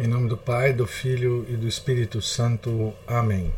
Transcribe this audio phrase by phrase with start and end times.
[0.00, 2.94] Em nome do Pai, do Filho e do Espírito Santo.
[3.04, 3.52] Amém.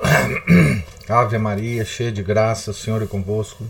[1.06, 3.66] Ave Maria, cheia de graça, o Senhor é convosco.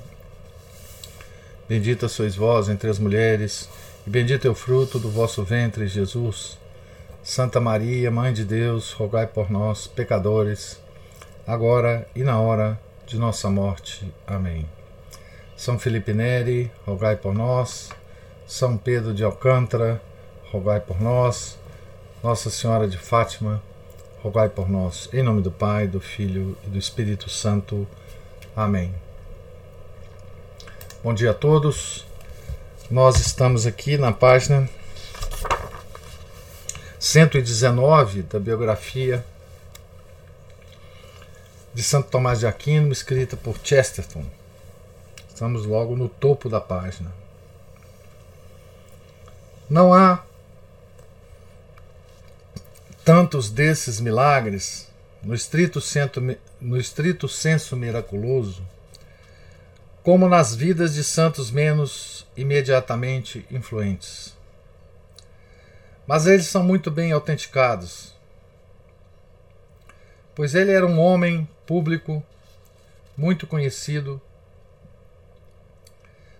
[1.68, 3.68] Bendita sois vós entre as mulheres,
[4.06, 6.56] e bendito é o fruto do vosso ventre, Jesus.
[7.20, 10.80] Santa Maria, Mãe de Deus, rogai por nós, pecadores,
[11.44, 12.78] agora e na hora
[13.08, 14.08] de nossa morte.
[14.24, 14.68] Amém.
[15.56, 17.90] São Felipe Neri, rogai por nós.
[18.46, 20.00] São Pedro de Alcântara,
[20.52, 21.58] rogai por nós.
[22.24, 23.62] Nossa Senhora de Fátima,
[24.22, 25.10] rogai por nós.
[25.12, 27.86] Em nome do Pai, do Filho e do Espírito Santo.
[28.56, 28.94] Amém.
[31.02, 32.06] Bom dia a todos.
[32.90, 34.66] Nós estamos aqui na página
[36.98, 39.22] 119 da biografia
[41.74, 44.24] de Santo Tomás de Aquino, escrita por Chesterton.
[45.28, 47.12] Estamos logo no topo da página.
[49.68, 50.24] Não há
[53.04, 54.88] tantos desses milagres,
[55.22, 56.22] no estrito, senso,
[56.60, 58.66] no estrito senso miraculoso,
[60.02, 64.34] como nas vidas de santos menos imediatamente influentes.
[66.06, 68.14] Mas eles são muito bem autenticados,
[70.34, 72.22] pois ele era um homem público,
[73.16, 74.20] muito conhecido,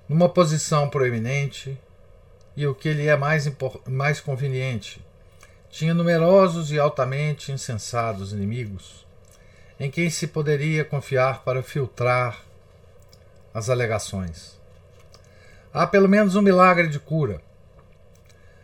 [0.09, 1.79] numa posição proeminente,
[2.57, 3.51] e o que lhe é mais,
[3.87, 5.01] mais conveniente,
[5.75, 9.05] tinha numerosos e altamente insensados inimigos,
[9.79, 12.43] em quem se poderia confiar para filtrar
[13.53, 14.57] as alegações.
[15.73, 17.43] Há pelo menos um milagre de cura,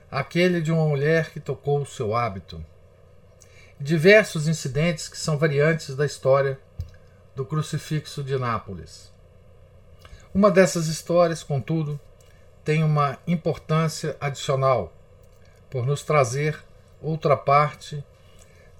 [0.08, 2.64] aquele de uma mulher que tocou o seu hábito,
[3.80, 6.60] diversos incidentes que são variantes da história
[7.34, 9.12] do crucifixo de Nápoles.
[10.32, 11.98] Uma dessas histórias, contudo,
[12.64, 14.92] tem uma importância adicional
[15.68, 16.69] por nos trazer
[17.02, 18.04] outra parte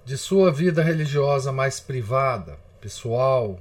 [0.03, 3.59] de sua vida religiosa mais privada, pessoal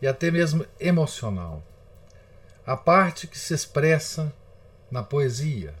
[0.00, 1.62] e até mesmo emocional.
[2.66, 4.32] A parte que se expressa
[4.90, 5.74] na poesia.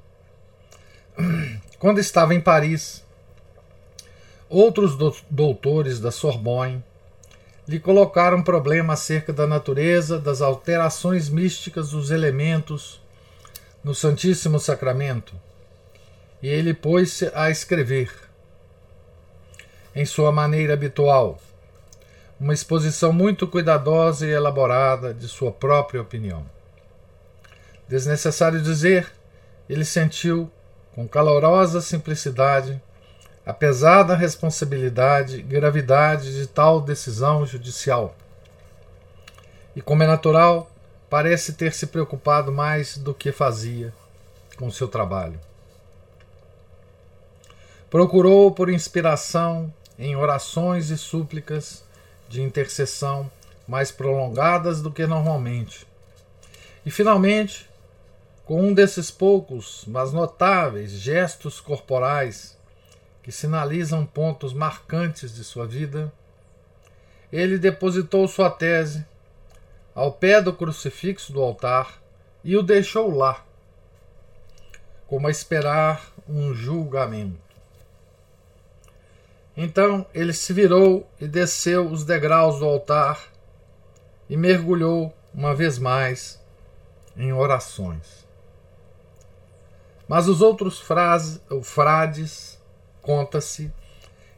[1.78, 3.04] Quando estava em Paris,
[4.48, 4.96] outros
[5.30, 6.82] doutores da Sorbonne
[7.66, 13.00] lhe colocaram um problema acerca da natureza das alterações místicas dos elementos
[13.84, 15.34] no Santíssimo Sacramento
[16.42, 18.10] e ele pôs-se a escrever,
[19.94, 21.38] em sua maneira habitual,
[22.40, 26.44] uma exposição muito cuidadosa e elaborada de sua própria opinião.
[27.88, 29.06] Desnecessário dizer,
[29.68, 30.50] ele sentiu,
[30.94, 32.82] com calorosa simplicidade,
[33.46, 38.16] a pesada responsabilidade e gravidade de tal decisão judicial.
[39.76, 40.70] E, como é natural,
[41.08, 43.92] parece ter se preocupado mais do que fazia
[44.56, 45.38] com seu trabalho.
[47.92, 51.84] Procurou por inspiração em orações e súplicas
[52.26, 53.30] de intercessão
[53.68, 55.86] mais prolongadas do que normalmente.
[56.86, 57.68] E finalmente,
[58.46, 62.56] com um desses poucos, mas notáveis gestos corporais
[63.22, 66.10] que sinalizam pontos marcantes de sua vida,
[67.30, 69.04] ele depositou sua tese
[69.94, 72.02] ao pé do crucifixo do altar
[72.42, 73.44] e o deixou lá,
[75.06, 77.51] como a esperar um julgamento.
[79.56, 83.30] Então ele se virou e desceu os degraus do altar
[84.28, 86.40] e mergulhou uma vez mais
[87.16, 88.26] em orações.
[90.08, 92.58] Mas os outros frades,
[93.00, 93.72] conta-se,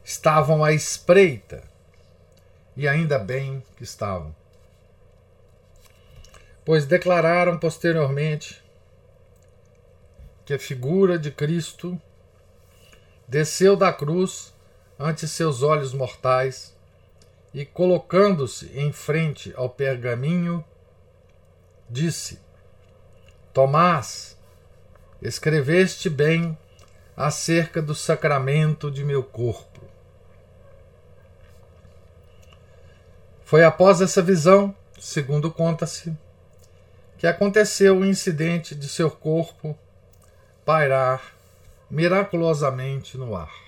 [0.03, 1.63] estavam à espreita,
[2.77, 4.35] e ainda bem que estavam.
[6.63, 8.63] Pois declararam posteriormente
[10.45, 11.99] que a figura de Cristo
[13.27, 14.54] desceu da cruz
[14.99, 16.75] ante seus olhos mortais
[17.53, 20.63] e, colocando-se em frente ao pergaminho,
[21.89, 22.39] disse:
[23.53, 24.37] Tomás,
[25.21, 26.57] escreveste bem
[27.15, 29.81] acerca do sacramento de meu corpo.
[33.43, 36.17] Foi após essa visão, segundo conta-se,
[37.17, 39.77] que aconteceu o incidente de seu corpo
[40.65, 41.21] pairar
[41.89, 43.64] miraculosamente no ar.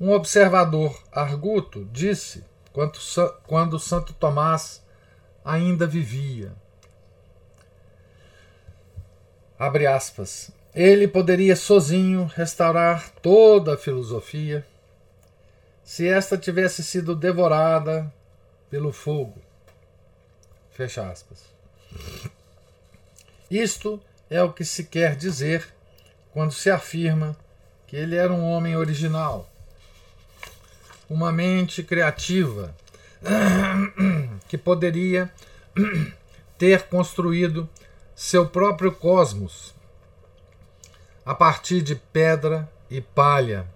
[0.00, 2.44] Um observador arguto disse
[3.46, 4.82] quando Santo Tomás
[5.44, 6.52] ainda vivia.
[9.58, 10.52] Abre aspas.
[10.74, 14.64] Ele poderia sozinho restaurar toda a filosofia
[15.82, 18.12] se esta tivesse sido devorada
[18.70, 19.42] pelo fogo.
[20.70, 21.42] Fecha aspas.
[23.50, 24.00] Isto
[24.30, 25.74] é o que se quer dizer
[26.32, 27.36] quando se afirma
[27.88, 29.50] que ele era um homem original,
[31.08, 32.74] uma mente criativa
[34.46, 35.32] que poderia
[36.58, 37.66] ter construído
[38.14, 39.74] seu próprio cosmos
[41.24, 43.66] a partir de pedra e palha,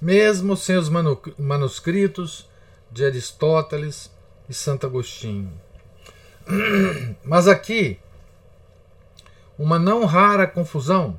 [0.00, 2.48] mesmo sem os manuscritos
[2.90, 4.12] de Aristóteles
[4.48, 5.52] e Santo Agostinho.
[7.24, 7.98] Mas aqui,
[9.58, 11.18] uma não rara confusão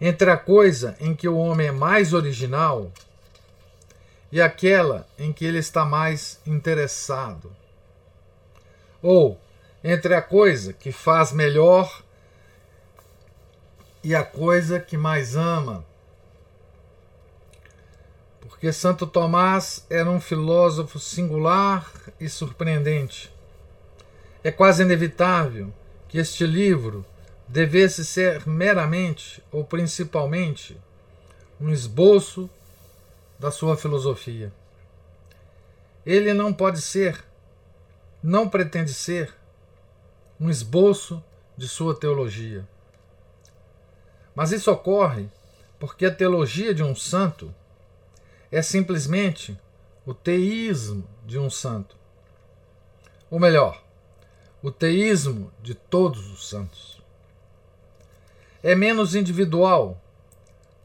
[0.00, 2.92] entre a coisa em que o homem é mais original
[4.30, 7.50] e aquela em que ele está mais interessado.
[9.02, 9.40] Ou
[9.82, 12.02] entre a coisa que faz melhor
[14.02, 15.84] e a coisa que mais ama.
[18.40, 23.32] Porque Santo Tomás era um filósofo singular e surpreendente.
[24.42, 25.72] É quase inevitável
[26.08, 27.04] que este livro
[27.48, 30.78] devesse ser meramente ou principalmente
[31.60, 32.50] um esboço
[33.38, 34.52] da sua filosofia.
[36.04, 37.24] Ele não pode ser,
[38.22, 39.34] não pretende ser,
[40.38, 41.22] um esboço
[41.56, 42.66] de sua teologia.
[44.34, 45.28] Mas isso ocorre
[45.78, 47.54] porque a teologia de um santo
[48.50, 49.58] é simplesmente
[50.04, 51.96] o teísmo de um santo.
[53.30, 53.82] Ou melhor,
[54.62, 56.95] o teísmo de todos os santos.
[58.66, 59.96] É menos individual,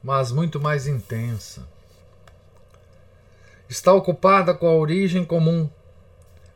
[0.04, 1.68] mas muito mais intensa.
[3.68, 5.68] Está ocupada com a origem comum,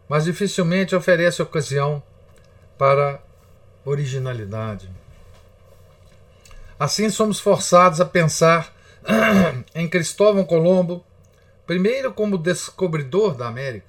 [0.07, 2.03] mas dificilmente oferece ocasião
[2.77, 3.19] para
[3.83, 4.87] originalidade.
[6.77, 8.71] Assim somos forçados a pensar
[9.73, 11.03] em Cristóvão Colombo,
[11.65, 13.87] primeiro como descobridor da América,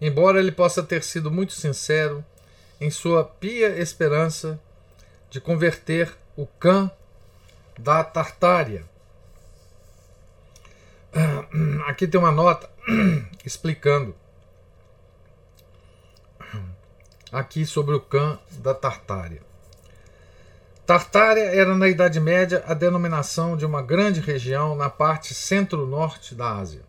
[0.00, 2.24] embora ele possa ter sido muito sincero
[2.80, 4.58] em sua pia esperança
[5.30, 6.90] de converter o Khan
[7.78, 8.84] da Tartária.
[11.86, 12.68] Aqui tem uma nota
[13.44, 14.14] explicando
[17.32, 19.42] aqui sobre o Khan da Tartária.
[20.84, 26.56] Tartária era na Idade Média a denominação de uma grande região na parte centro-norte da
[26.56, 26.82] Ásia.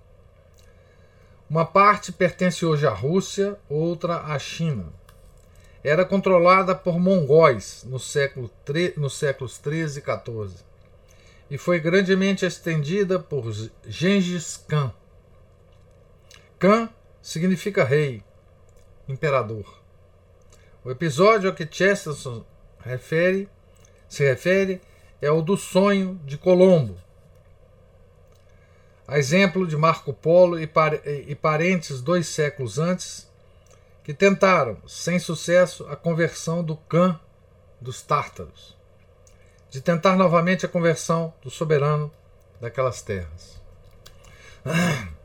[1.47, 4.85] Uma parte pertence hoje à Rússia, outra à China.
[5.83, 8.51] Era controlada por mongóis no século
[8.97, 10.71] nos séculos 13 e 14
[11.51, 13.51] e foi grandemente estendida por
[13.85, 14.93] Gengis Khan.
[16.57, 16.89] Khan
[17.21, 18.23] significa rei,
[19.05, 19.81] imperador.
[20.81, 22.45] O episódio a que Chesterton
[22.79, 23.49] refere,
[24.07, 24.81] se refere
[25.21, 26.97] é o do sonho de Colombo,
[29.05, 30.69] a exemplo de Marco Polo e,
[31.27, 33.29] e parentes dois séculos antes,
[34.03, 37.19] que tentaram, sem sucesso, a conversão do Khan
[37.79, 38.77] dos tártaros,
[39.69, 42.11] de tentar novamente a conversão do soberano
[42.59, 43.61] daquelas terras.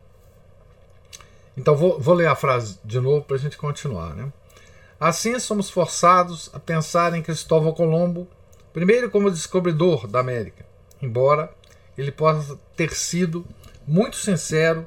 [1.59, 4.15] Então vou, vou ler a frase de novo para a gente continuar.
[4.15, 4.31] Né?
[5.01, 8.29] Assim somos forçados a pensar em Cristóvão Colombo,
[8.75, 10.67] primeiro como descobridor da América,
[11.01, 11.51] embora
[11.97, 13.47] ele possa ter sido
[13.87, 14.87] muito sincero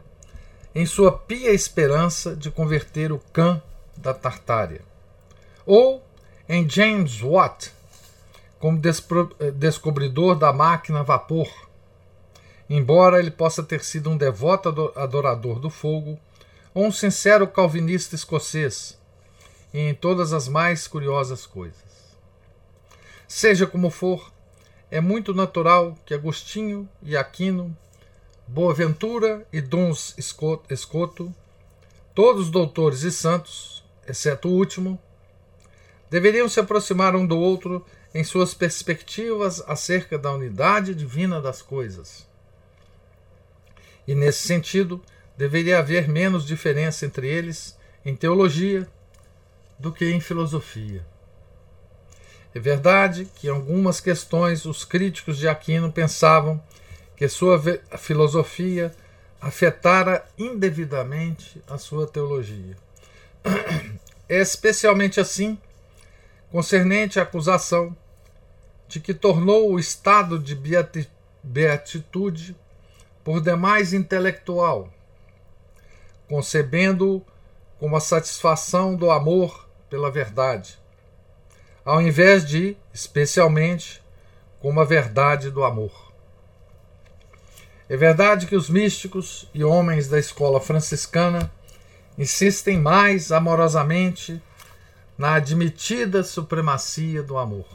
[0.76, 3.60] em sua pia esperança de converter o Khan
[4.00, 4.82] da Tartária.
[5.66, 6.04] Ou
[6.48, 7.72] em James Watt,
[8.60, 8.80] como
[9.40, 11.50] eh, descobridor da máquina a vapor,
[12.70, 16.20] embora ele possa ter sido um devoto adorador do fogo
[16.74, 18.98] ou um sincero calvinista escocês,
[19.74, 22.18] e em todas as mais curiosas coisas.
[23.28, 24.32] Seja como for,
[24.90, 27.76] é muito natural que Agostinho e Aquino
[28.48, 31.34] Boaventura e Dons Escoto,
[32.16, 33.79] todos doutores e santos,
[34.10, 35.00] exceto o último,
[36.10, 42.28] deveriam se aproximar um do outro em suas perspectivas acerca da unidade divina das coisas.
[44.08, 45.02] E nesse sentido,
[45.38, 48.88] deveria haver menos diferença entre eles em teologia
[49.78, 51.06] do que em filosofia.
[52.54, 56.62] É verdade que em algumas questões os críticos de Aquino pensavam
[57.16, 57.62] que sua
[57.98, 58.94] filosofia
[59.40, 62.76] afetara indevidamente a sua teologia.
[64.28, 65.58] É especialmente assim
[66.52, 67.96] concernente à acusação
[68.88, 70.58] de que tornou o estado de
[71.44, 72.56] beatitude
[73.24, 74.92] por demais intelectual,
[76.28, 77.24] concebendo-o
[77.78, 80.80] como a satisfação do amor pela verdade,
[81.86, 84.02] ao invés de, especialmente,
[84.60, 86.12] como a verdade do amor.
[87.88, 91.52] É verdade que os místicos e homens da escola franciscana
[92.20, 94.44] insistem mais amorosamente
[95.18, 97.66] na admitida supremacia do amor.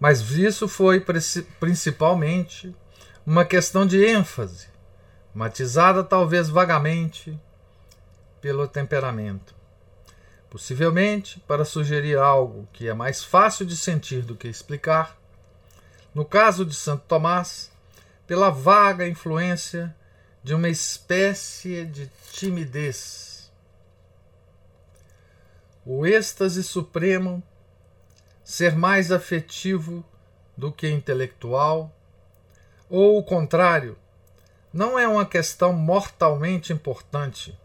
[0.00, 1.04] Mas isso foi
[1.60, 2.74] principalmente
[3.26, 4.68] uma questão de ênfase,
[5.34, 7.38] matizada talvez vagamente
[8.40, 9.54] pelo temperamento.
[10.48, 15.18] Possivelmente para sugerir algo que é mais fácil de sentir do que explicar,
[16.14, 17.70] no caso de Santo Tomás,
[18.26, 19.94] pela vaga influência
[20.44, 23.50] de uma espécie de timidez.
[25.86, 27.42] O êxtase supremo,
[28.44, 30.04] ser mais afetivo
[30.54, 31.90] do que intelectual,
[32.90, 33.96] ou o contrário,
[34.70, 37.58] não é uma questão mortalmente importante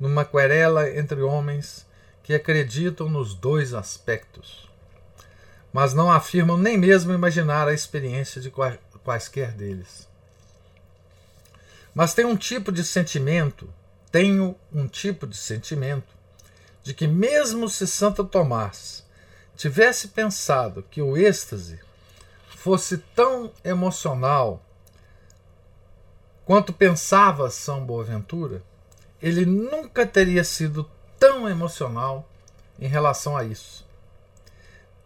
[0.00, 1.86] numa querela entre homens
[2.24, 4.68] que acreditam nos dois aspectos,
[5.72, 10.05] mas não afirmam nem mesmo imaginar a experiência de quaisquer deles.
[11.96, 13.72] Mas tem um tipo de sentimento,
[14.12, 16.14] tenho um tipo de sentimento,
[16.82, 19.02] de que mesmo se Santo Tomás
[19.56, 21.80] tivesse pensado que o êxtase
[22.50, 24.62] fosse tão emocional
[26.44, 28.62] quanto pensava São Boaventura,
[29.22, 30.86] ele nunca teria sido
[31.18, 32.28] tão emocional
[32.78, 33.86] em relação a isso.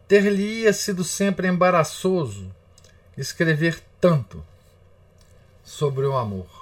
[0.08, 2.52] Ter-lhe-ia sido sempre embaraçoso
[3.16, 4.44] escrever tanto
[5.62, 6.59] sobre o amor.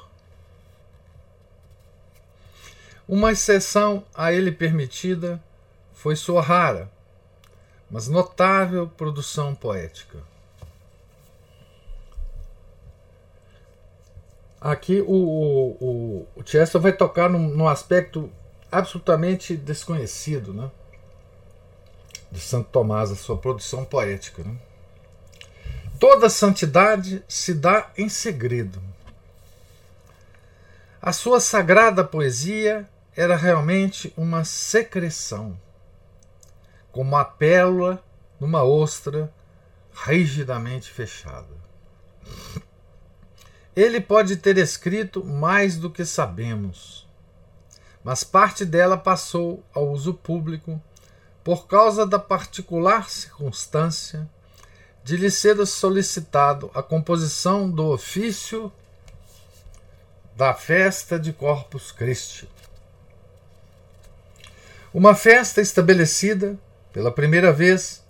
[3.08, 5.42] Uma exceção a ele permitida
[5.94, 6.90] foi sua rara,
[7.90, 10.18] mas notável produção poética.
[14.60, 18.30] Aqui o, o, o Chester vai tocar num, num, aspecto
[18.70, 20.70] absolutamente desconhecido né?
[22.30, 24.42] de Santo Tomás, a sua produção poética.
[24.42, 24.54] Né?
[25.98, 28.82] Toda santidade se dá em segredo.
[31.00, 32.86] A sua sagrada poesia
[33.18, 35.58] era realmente uma secreção,
[36.92, 38.00] como a pérola
[38.38, 39.34] numa ostra
[39.92, 41.52] rigidamente fechada.
[43.74, 47.08] Ele pode ter escrito mais do que sabemos,
[48.04, 50.80] mas parte dela passou ao uso público
[51.42, 54.30] por causa da particular circunstância
[55.02, 58.72] de lhe ser solicitado a composição do ofício
[60.36, 62.48] da festa de Corpus Christi.
[64.92, 66.58] Uma festa estabelecida
[66.92, 68.02] pela primeira vez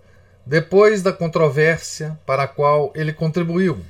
[0.47, 3.85] depois da controvérsia para a qual ele contribuiu,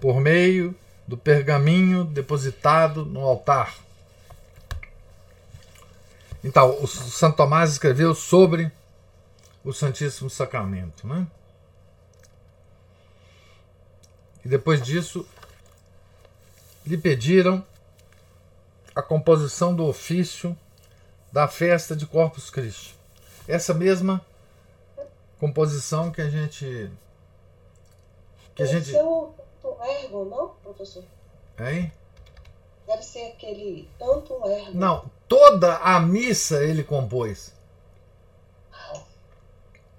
[0.00, 0.74] por meio
[1.08, 3.74] do pergaminho depositado no altar.
[6.44, 8.70] Então, o Santo Tomás escreveu sobre
[9.64, 11.06] o Santíssimo Sacramento.
[11.06, 11.26] Né?
[14.44, 15.26] E depois disso,
[16.86, 17.64] lhe pediram
[18.94, 20.56] a composição do ofício
[21.32, 22.94] da festa de Corpus Christi.
[23.48, 24.24] Essa mesma
[25.40, 26.92] composição que a gente
[28.54, 29.34] que a gente tanto
[29.82, 31.02] ergo, não, professor?
[31.58, 31.92] Hein?
[32.86, 34.78] Deve ser aquele tanto ergo.
[34.78, 37.52] Não, toda a missa ele compôs.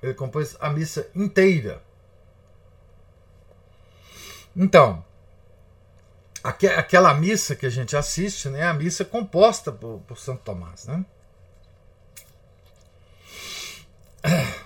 [0.01, 1.81] Ele compôs a missa inteira.
[4.55, 5.03] Então,
[6.43, 10.85] aquela missa que a gente assiste, né, é a missa composta por, por Santo Tomás,
[10.85, 11.03] né?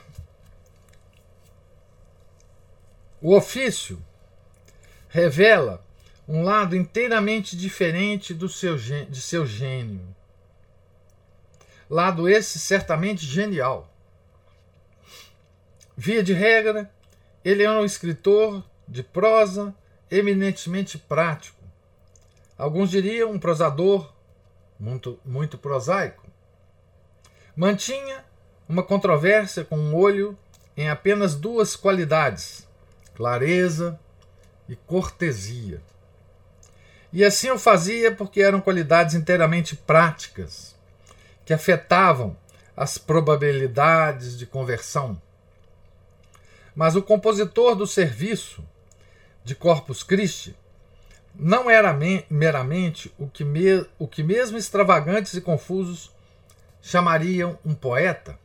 [3.20, 4.00] O ofício
[5.10, 5.84] revela
[6.28, 10.16] um lado inteiramente diferente do seu, de seu gênio.
[11.90, 13.92] Lado esse certamente genial.
[15.96, 16.92] Via de regra,
[17.44, 19.74] ele é um escritor de prosa
[20.12, 21.64] eminentemente prático.
[22.58, 24.14] Alguns diriam um prosador
[24.80, 26.26] muito, muito prosaico.
[27.56, 28.24] Mantinha
[28.68, 30.38] uma controvérsia com um olho
[30.76, 32.68] em apenas duas qualidades:
[33.16, 34.00] clareza
[34.68, 35.82] e cortesia.
[37.12, 40.76] E assim eu fazia porque eram qualidades inteiramente práticas,
[41.46, 42.36] que afetavam
[42.76, 45.20] as probabilidades de conversão.
[46.76, 48.64] Mas o compositor do serviço
[49.44, 50.56] de Corpus Christi
[51.34, 51.98] não era
[52.30, 56.12] meramente o que, me, o que mesmo extravagantes e confusos
[56.82, 58.38] chamariam um poeta.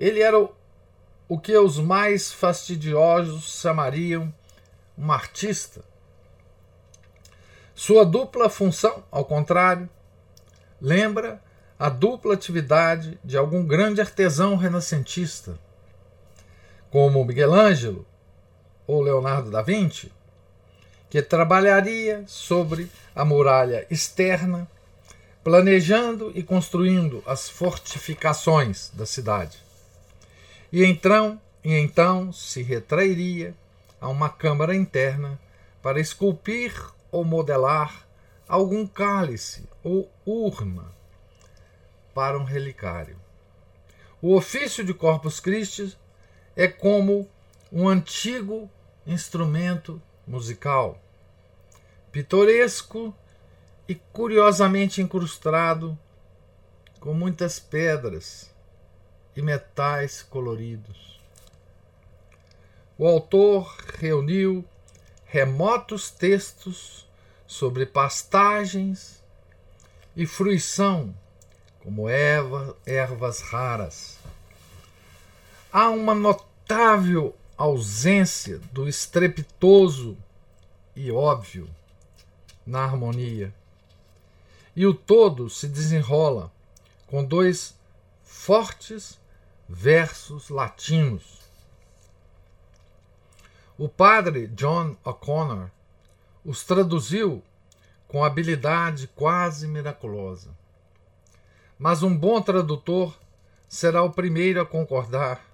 [0.00, 0.50] Ele era o,
[1.28, 4.32] o que os mais fastidiosos chamariam
[4.96, 5.84] um artista.
[7.74, 9.88] Sua dupla função, ao contrário,
[10.80, 11.42] lembra
[11.78, 15.58] a dupla atividade de algum grande artesão renascentista,
[16.90, 18.06] como Miguel Ângelo
[18.86, 20.10] ou Leonardo da Vinci,
[21.10, 24.66] que trabalharia sobre a muralha externa
[25.44, 29.69] planejando e construindo as fortificações da cidade.
[30.72, 33.54] E então, e então se retrairia
[34.00, 35.38] a uma câmara interna
[35.82, 36.72] para esculpir
[37.10, 38.06] ou modelar
[38.48, 40.92] algum cálice ou urna
[42.14, 43.16] para um relicário.
[44.22, 45.96] O ofício de Corpus Christi
[46.54, 47.28] é como
[47.72, 48.70] um antigo
[49.06, 51.00] instrumento musical,
[52.12, 53.14] pitoresco
[53.88, 55.98] e curiosamente incrustado
[57.00, 58.49] com muitas pedras
[59.36, 61.20] e metais coloridos.
[62.98, 64.64] O autor reuniu
[65.24, 67.06] remotos textos
[67.46, 69.22] sobre pastagens
[70.14, 71.14] e fruição,
[71.82, 74.18] como erva, ervas raras.
[75.72, 80.16] Há uma notável ausência do estrepitoso
[80.94, 81.68] e óbvio
[82.66, 83.54] na harmonia.
[84.74, 86.52] E o todo se desenrola
[87.06, 87.74] com dois
[88.40, 89.20] fortes
[89.68, 91.40] versos latinos
[93.76, 95.70] o padre John O'Connor
[96.42, 97.42] os traduziu
[98.08, 100.56] com habilidade quase miraculosa.
[101.78, 103.14] Mas um bom tradutor
[103.68, 105.44] será o primeiro a concordar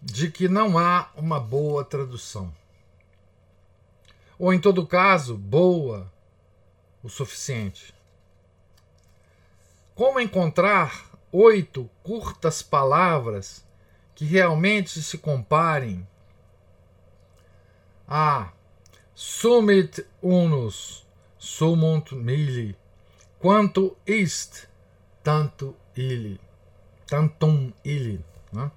[0.00, 2.54] de que não há uma boa tradução.
[4.38, 6.08] Ou, em todo caso, boa
[7.02, 7.92] o suficiente.
[9.92, 13.64] Como encontrar oito curtas palavras
[14.14, 16.06] que realmente se comparem
[18.06, 18.52] a
[19.14, 21.06] sumit unus
[21.38, 22.76] sumunt mili
[23.40, 24.68] quanto ist
[25.22, 26.38] tanto ili
[27.06, 28.70] tantum ili né?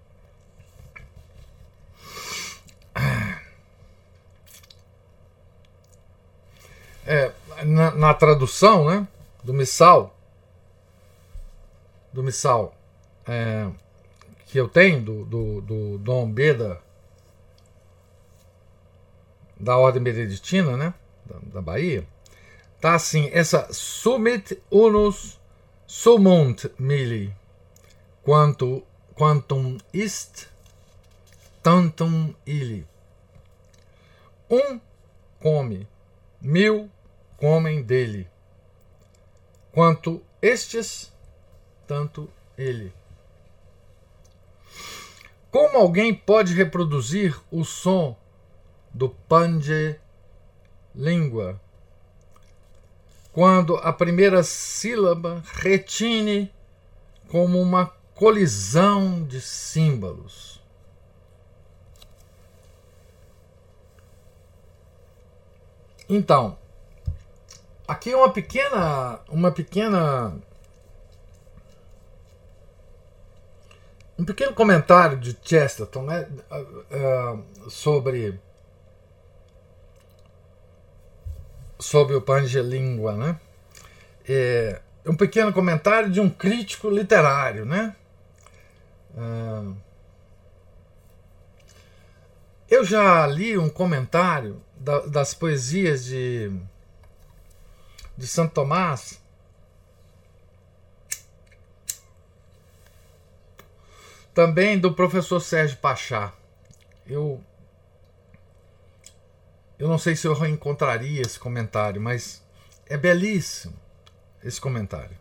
[7.06, 7.32] É,
[7.64, 9.08] na, na, tradução né,
[9.44, 10.15] do missal
[12.16, 12.74] do missal
[13.28, 13.70] é,
[14.46, 16.82] que eu tenho do, do, do Dom Beda
[19.60, 20.94] da ordem beneditina, né?
[21.26, 22.08] Da, da Bahia,
[22.80, 25.40] tá assim: essa sumit unus
[25.86, 27.36] sumunt mili,
[28.24, 28.82] quanto
[29.14, 30.48] quantum ist
[31.62, 32.88] tantum ili.
[34.50, 34.80] Um
[35.42, 35.88] come,
[36.42, 36.90] mil
[37.38, 38.28] comem dele.
[39.74, 41.12] Quanto estes,
[41.88, 42.94] tanto ele.
[45.52, 48.18] Como alguém pode reproduzir o som
[48.94, 50.00] do Pange
[50.94, 51.60] língua.
[53.32, 56.54] Quando a primeira sílaba retine
[57.30, 60.62] como uma colisão de símbolos.
[66.08, 66.58] Então,
[67.88, 70.34] aqui uma pequena, uma pequena
[74.18, 78.40] um pequeno comentário de Chesterton né, uh, uh, sobre
[81.80, 83.40] sobre o Pangelíngua, né?
[84.28, 87.96] É um pequeno comentário de um crítico literário, né?
[89.16, 89.74] Ah,
[92.70, 94.62] eu já li um comentário
[95.08, 96.52] das poesias de,
[98.18, 99.22] de Santo Tomás.
[104.36, 106.34] Também do professor Sérgio Pachá.
[107.08, 107.42] Eu
[109.80, 112.44] eu não sei se eu reencontraria esse comentário, mas
[112.86, 113.74] é belíssimo
[114.44, 115.18] esse comentário.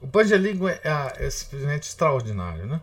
[0.00, 2.80] O Pangelingo é, é, é simplesmente extraordinário, né?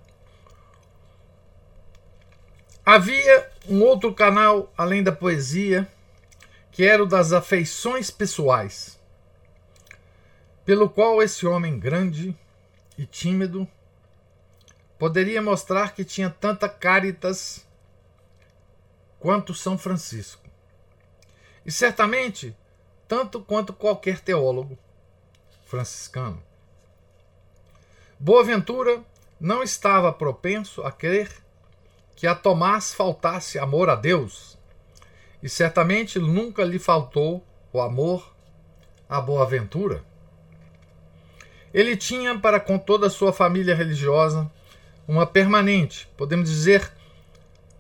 [2.86, 5.88] Havia um outro canal além da poesia,
[6.72, 9.00] que era o das afeições pessoais,
[10.66, 12.38] pelo qual esse homem grande
[12.98, 13.68] e tímido
[14.98, 17.66] poderia mostrar que tinha tanta caritas
[19.20, 20.48] quanto São Francisco.
[21.66, 22.56] E certamente,
[23.08, 24.78] tanto quanto qualquer teólogo
[25.66, 26.42] franciscano.
[28.20, 29.04] Boaventura
[29.40, 31.32] não estava propenso a crer
[32.16, 34.58] que a Tomás faltasse amor a Deus,
[35.44, 38.34] e certamente nunca lhe faltou o amor
[39.08, 40.04] à Boaventura.
[41.74, 44.50] Ele tinha para com toda a sua família religiosa
[45.08, 46.92] uma permanente, podemos dizer,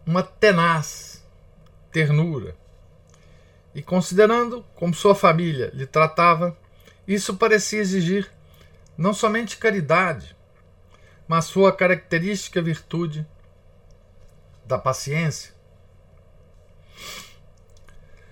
[0.06, 1.24] uma tenaz
[1.92, 2.56] ternura.
[3.76, 6.58] E considerando como sua família lhe tratava,
[7.08, 8.32] isso parecia exigir
[8.98, 10.36] não somente caridade,
[11.28, 13.28] mas sua característica virtude
[14.66, 15.54] da paciência.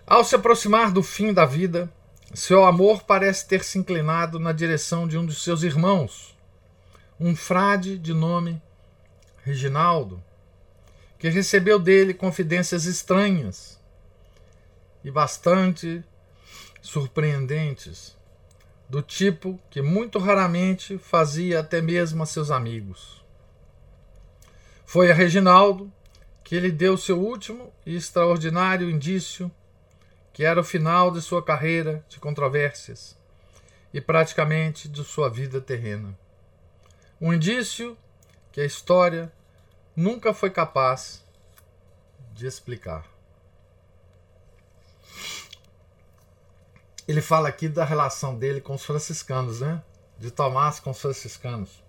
[0.08, 1.92] Ao se aproximar do fim da vida,
[2.36, 6.36] seu amor parece ter se inclinado na direção de um de seus irmãos,
[7.20, 8.62] um frade de nome
[9.44, 10.22] Reginaldo,
[11.20, 13.80] que recebeu dele confidências estranhas
[15.04, 16.04] e bastante
[16.82, 18.18] surpreendentes,
[18.90, 23.24] do tipo que muito raramente fazia até mesmo a seus amigos.
[24.86, 25.92] Foi a Reginaldo
[26.44, 29.52] que ele deu seu último e extraordinário indício,
[30.36, 33.18] que era o final de sua carreira de controvérsias
[33.94, 36.14] e praticamente de sua vida terrena.
[37.22, 37.98] Um indício
[38.52, 39.32] que a história
[39.96, 41.24] nunca foi capaz
[42.34, 43.06] de explicar.
[47.08, 49.82] Ele fala aqui da relação dele com os franciscanos, né?
[50.20, 51.82] De Tomás com os franciscanos.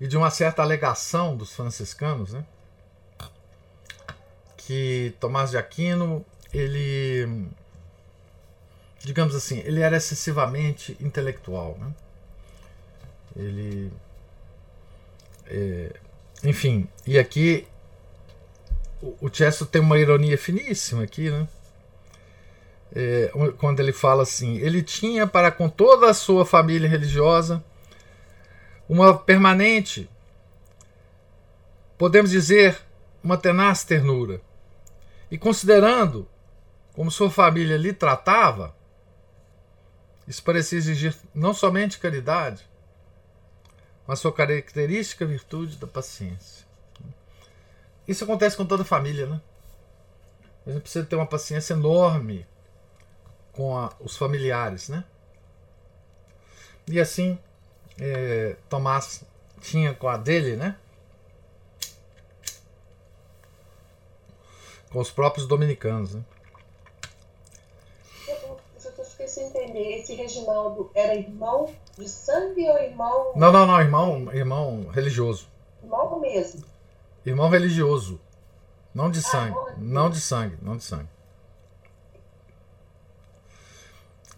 [0.00, 2.46] E de uma certa alegação dos franciscanos, né?
[4.70, 7.48] Que Tomás de Aquino, ele
[9.00, 11.92] digamos assim, ele era excessivamente intelectual, né?
[13.34, 13.92] Ele
[15.48, 15.92] é,
[16.44, 17.66] enfim, e aqui
[19.02, 21.48] o, o Chesto tem uma ironia finíssima aqui, né?
[22.94, 27.60] É, quando ele fala assim: ele tinha para com toda a sua família religiosa
[28.88, 30.08] uma permanente,
[31.98, 32.78] podemos dizer,
[33.20, 34.40] uma tenaz ternura.
[35.30, 36.28] E considerando
[36.92, 38.76] como sua família lhe tratava,
[40.26, 42.68] isso parecia exigir não somente caridade,
[44.06, 46.66] mas sua característica virtude da paciência.
[48.06, 49.40] Isso acontece com toda a família, né?
[50.66, 52.46] A gente precisa ter uma paciência enorme
[53.52, 55.04] com a, os familiares, né?
[56.88, 57.38] E assim,
[57.98, 59.24] é, Tomás
[59.60, 60.76] tinha com a dele, né?
[64.90, 66.22] Com os próprios dominicanos, né?
[68.28, 69.98] Eu fiquei sem entender.
[69.98, 73.32] Esse Reginaldo era irmão de sangue ou irmão.
[73.36, 75.48] Não, não, não, irmão, irmão religioso.
[75.82, 76.64] Irmão mesmo.
[77.24, 78.20] Irmão religioso.
[78.94, 79.56] Não de Ah, sangue.
[79.78, 81.08] Não de sangue, não de sangue.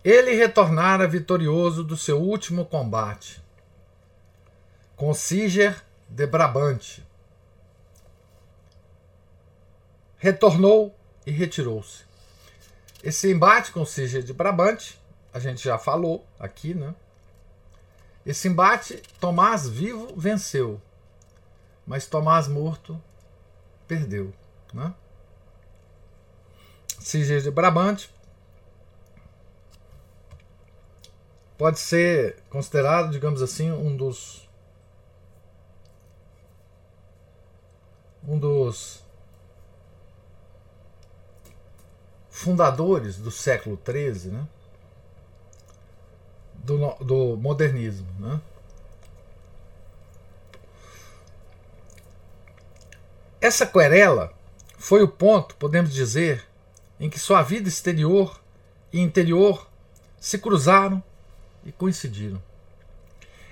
[0.05, 3.43] Ele retornara vitorioso do seu último combate
[4.97, 7.07] com Siger de Brabante.
[10.23, 12.05] Retornou e retirou-se.
[13.03, 14.97] Esse embate com Siger de Brabante,
[15.35, 16.95] a gente já falou aqui, né?
[18.25, 20.81] Esse embate, Tomás vivo venceu,
[21.85, 23.03] mas Tomás morto
[23.89, 24.33] perdeu,
[24.73, 24.95] né?
[27.01, 28.09] Siger de Brabante
[31.59, 34.49] pode ser considerado, digamos assim, um dos
[38.23, 39.02] um dos
[42.33, 44.49] fundadores do século XIII, né?
[46.55, 48.09] do, do modernismo.
[48.19, 48.41] Né?
[53.39, 54.33] Essa querela
[54.79, 56.45] foi o ponto, podemos dizer,
[56.99, 58.41] em que sua vida exterior
[58.91, 59.69] e interior
[60.19, 61.05] se cruzaram
[61.67, 62.43] e coincidiram.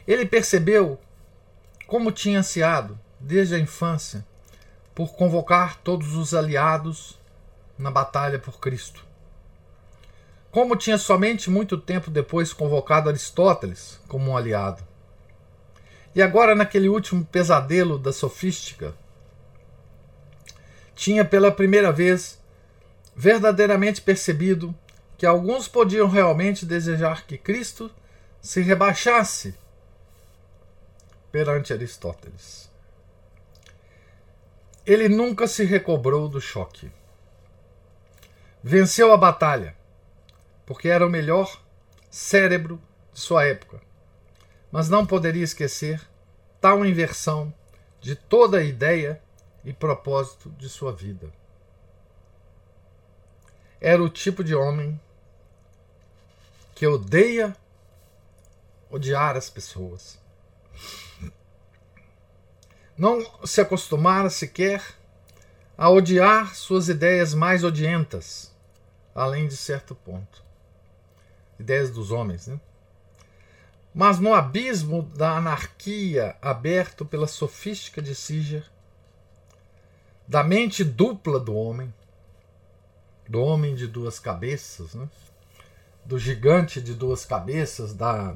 [0.09, 0.99] Ele percebeu
[1.87, 4.25] como tinha ansiado, desde a infância,
[4.95, 7.20] por convocar todos os aliados
[7.81, 9.05] na batalha por Cristo.
[10.51, 14.83] Como tinha somente muito tempo depois convocado Aristóteles como um aliado.
[16.15, 18.95] E agora, naquele último pesadelo da sofística,
[20.95, 22.39] tinha pela primeira vez
[23.17, 24.75] verdadeiramente percebido
[25.17, 27.91] que alguns podiam realmente desejar que Cristo
[28.41, 29.55] se rebaixasse
[31.31, 32.69] perante Aristóteles.
[34.85, 36.91] Ele nunca se recobrou do choque.
[38.63, 39.75] Venceu a batalha,
[40.67, 41.61] porque era o melhor
[42.11, 42.81] cérebro
[43.13, 43.81] de sua época.
[44.71, 46.01] Mas não poderia esquecer
[46.61, 47.53] tal inversão
[48.01, 49.23] de toda a ideia
[49.65, 51.33] e propósito de sua vida.
[53.81, 55.01] Era o tipo de homem
[56.75, 57.57] que odeia
[58.91, 60.19] odiar as pessoas.
[62.97, 65.00] Não se acostumara sequer
[65.81, 68.55] a odiar suas ideias mais odientas,
[69.15, 70.45] além de certo ponto.
[71.59, 72.61] Ideias dos homens, né?
[73.95, 78.63] Mas no abismo da anarquia aberto pela sofística de Siger,
[80.29, 81.95] da mente dupla do homem,
[83.27, 85.09] do homem de duas cabeças, né?
[86.05, 88.35] do gigante de duas cabeças, da,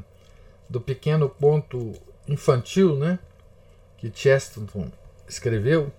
[0.67, 1.93] do pequeno ponto
[2.27, 3.19] infantil, né?
[3.99, 4.91] que Chesterton
[5.29, 5.93] escreveu,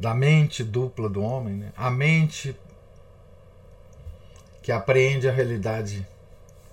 [0.00, 1.72] da mente dupla do homem, né?
[1.76, 2.56] a mente
[4.62, 6.06] que apreende a realidade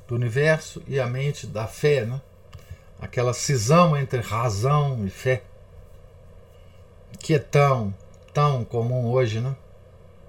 [0.08, 2.22] do universo e a mente da fé, né?
[3.02, 5.44] aquela cisão entre razão e fé,
[7.20, 7.94] que é tão,
[8.34, 9.56] tão comum hoje, né?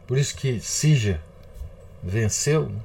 [0.07, 1.21] Por isso que Siger
[2.03, 2.69] venceu.
[2.69, 2.81] Né?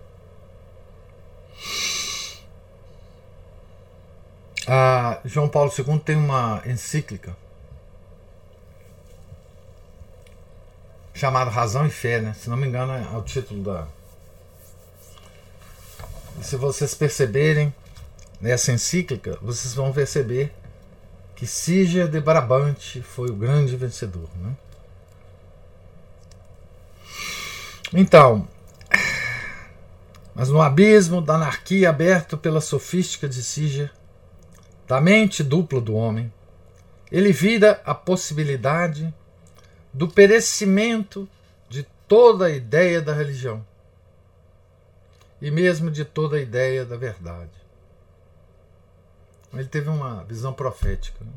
[4.67, 7.35] Ah, João Paulo II tem uma encíclica
[11.13, 12.33] chamada Razão e Fé, né?
[12.33, 13.87] Se não me engano, é o título da.
[16.39, 17.73] E se vocês perceberem
[18.41, 20.51] nessa encíclica, vocês vão perceber
[21.35, 24.29] que Siger de Brabante foi o grande vencedor.
[24.35, 24.55] Né?
[27.93, 28.47] Então,
[30.33, 33.91] mas no abismo da anarquia aberto pela sofística de Siger,
[34.87, 36.33] da mente dupla do homem,
[37.11, 39.13] ele vira a possibilidade
[39.93, 41.29] do perecimento
[41.69, 43.65] de toda a ideia da religião
[45.41, 47.51] e mesmo de toda a ideia da verdade.
[49.53, 51.23] Ele teve uma visão profética.
[51.23, 51.33] Né?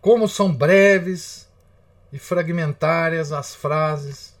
[0.00, 1.48] Como são breves
[2.12, 4.36] e fragmentárias as frases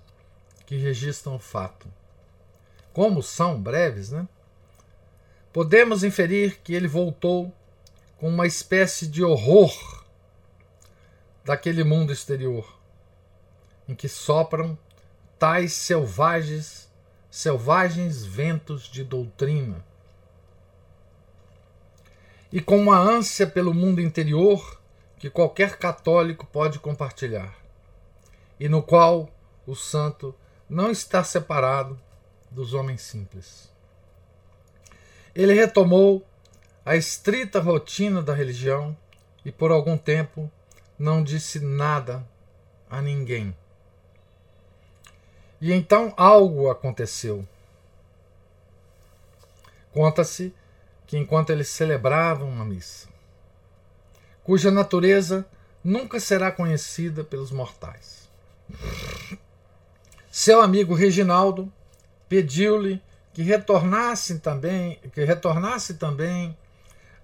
[0.66, 1.88] que registram o fato.
[2.92, 4.28] Como são breves, né?
[5.52, 7.52] Podemos inferir que ele voltou
[8.18, 10.01] com uma espécie de horror
[11.44, 12.78] daquele mundo exterior,
[13.88, 14.78] em que sopram
[15.38, 16.90] tais selvagens,
[17.30, 19.84] selvagens ventos de doutrina.
[22.52, 24.80] E com uma ânsia pelo mundo interior
[25.18, 27.56] que qualquer católico pode compartilhar,
[28.58, 29.30] e no qual
[29.66, 30.34] o santo
[30.68, 31.98] não está separado
[32.50, 33.70] dos homens simples.
[35.34, 36.26] Ele retomou
[36.84, 38.96] a estrita rotina da religião
[39.44, 40.50] e por algum tempo
[41.02, 42.24] não disse nada
[42.88, 43.52] a ninguém.
[45.60, 47.44] E então algo aconteceu.
[49.90, 50.54] Conta-se
[51.04, 53.08] que enquanto eles celebravam uma missa,
[54.44, 55.44] cuja natureza
[55.82, 58.30] nunca será conhecida pelos mortais,
[60.30, 61.70] seu amigo Reginaldo
[62.28, 63.02] pediu-lhe
[63.34, 66.56] que retornasse também, que retornasse também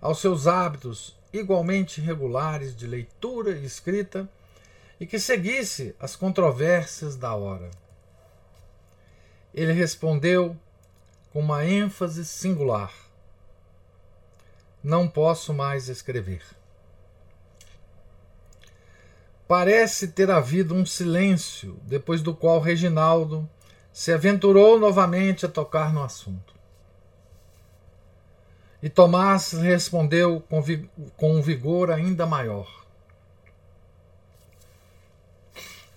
[0.00, 4.28] aos seus hábitos igualmente regulares de leitura e escrita
[4.98, 7.70] e que seguisse as controvérsias da hora.
[9.54, 10.56] Ele respondeu
[11.32, 12.92] com uma ênfase singular:
[14.82, 16.42] Não posso mais escrever.
[19.46, 23.48] Parece ter havido um silêncio, depois do qual Reginaldo
[23.90, 26.57] se aventurou novamente a tocar no assunto.
[28.82, 30.62] E Tomás respondeu com,
[31.16, 32.84] com um vigor ainda maior.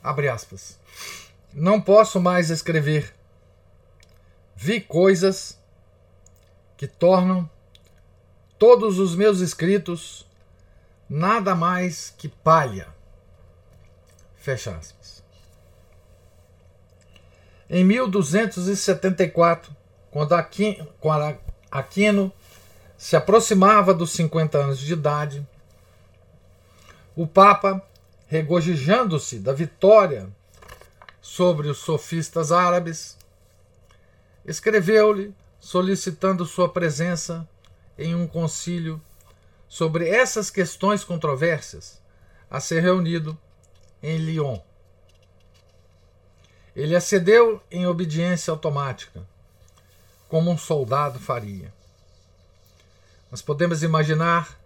[0.03, 0.79] Abre aspas.
[1.53, 3.13] Não posso mais escrever.
[4.55, 5.59] Vi coisas
[6.75, 7.47] que tornam
[8.57, 10.25] todos os meus escritos
[11.07, 12.87] nada mais que palha.
[14.35, 15.23] Fecha aspas.
[17.69, 19.75] Em 1274,
[20.09, 20.33] quando
[21.71, 22.33] Aquino
[23.01, 25.43] se aproximava dos 50 anos de idade,
[27.15, 27.83] o Papa,
[28.27, 30.29] regozijando-se da vitória
[31.19, 33.17] sobre os sofistas árabes,
[34.45, 37.49] escreveu-lhe solicitando sua presença
[37.97, 39.01] em um concílio
[39.67, 41.99] sobre essas questões controversas
[42.51, 43.35] a ser reunido
[44.03, 44.59] em Lyon.
[46.75, 49.27] Ele acedeu em obediência automática,
[50.29, 51.80] como um soldado faria.
[53.31, 54.59] Mas podemos imaginar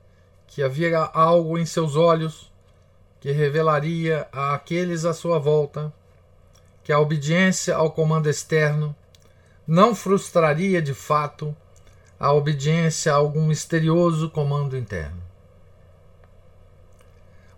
[0.47, 2.51] que havia algo em seus olhos
[3.21, 5.93] que revelaria a aqueles à sua volta
[6.83, 8.95] que a obediência ao comando externo
[9.65, 11.55] não frustraria de fato
[12.19, 15.25] a obediência a algum misterioso comando interno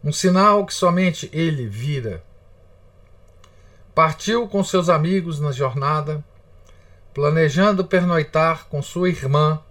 [0.07, 2.23] um sinal que somente ele vira.
[3.93, 6.23] Partiu com seus amigos na jornada,
[7.13, 9.61] planejando pernoitar com sua irmã,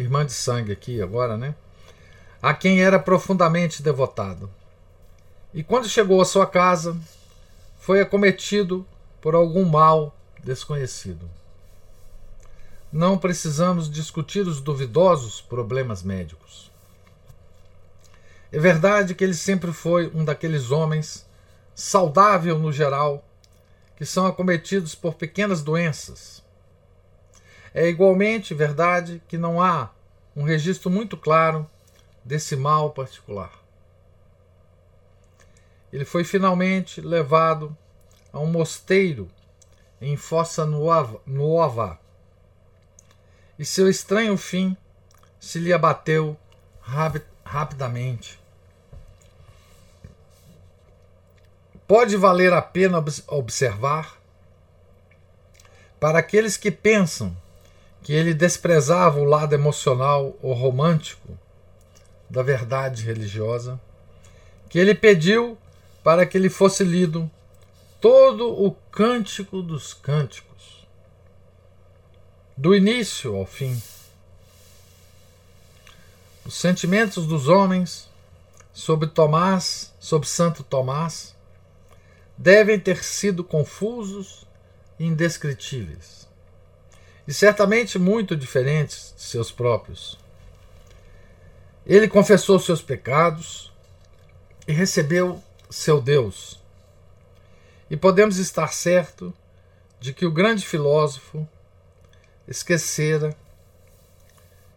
[0.00, 1.54] irmã de sangue aqui agora, né?
[2.40, 4.50] A quem era profundamente devotado.
[5.52, 6.96] E quando chegou à sua casa,
[7.78, 8.86] foi acometido
[9.20, 11.28] por algum mal desconhecido.
[12.92, 16.70] Não precisamos discutir os duvidosos problemas médicos.
[18.52, 21.26] É verdade que ele sempre foi um daqueles homens,
[21.74, 23.24] saudável no geral,
[23.96, 26.42] que são acometidos por pequenas doenças.
[27.72, 29.90] É igualmente verdade que não há
[30.34, 31.68] um registro muito claro
[32.24, 33.52] desse mal particular.
[35.92, 37.76] ele foi finalmente levado
[38.32, 39.28] a um mosteiro
[40.00, 41.98] em Fossa Nuova.
[43.58, 44.76] E seu estranho fim
[45.38, 46.36] se lhe abateu
[47.44, 48.38] rapidamente.
[51.86, 54.16] Pode valer a pena observar,
[55.98, 57.36] para aqueles que pensam
[58.02, 61.38] que ele desprezava o lado emocional ou romântico
[62.28, 63.80] da verdade religiosa,
[64.68, 65.58] que ele pediu
[66.02, 67.30] para que lhe fosse lido
[68.00, 70.86] todo o cântico dos cânticos,
[72.56, 73.80] do início ao fim.
[76.44, 78.08] Os sentimentos dos homens
[78.72, 81.34] sobre Tomás, sobre Santo Tomás,
[82.36, 84.46] devem ter sido confusos
[84.98, 86.19] e indescritíveis,
[87.30, 90.18] e certamente muito diferentes de seus próprios.
[91.86, 93.72] Ele confessou seus pecados
[94.66, 95.40] e recebeu
[95.70, 96.60] seu Deus.
[97.88, 99.32] E podemos estar certo
[100.00, 101.48] de que o grande filósofo
[102.48, 103.32] esquecera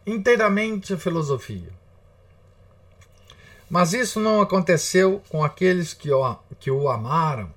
[0.05, 1.71] inteiramente a filosofia.
[3.67, 7.51] Mas isso não aconteceu com aqueles que o, que o amaram,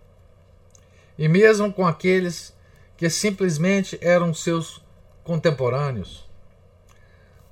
[1.19, 2.57] e mesmo com aqueles
[2.97, 4.86] que simplesmente eram seus
[5.27, 6.25] contemporâneos.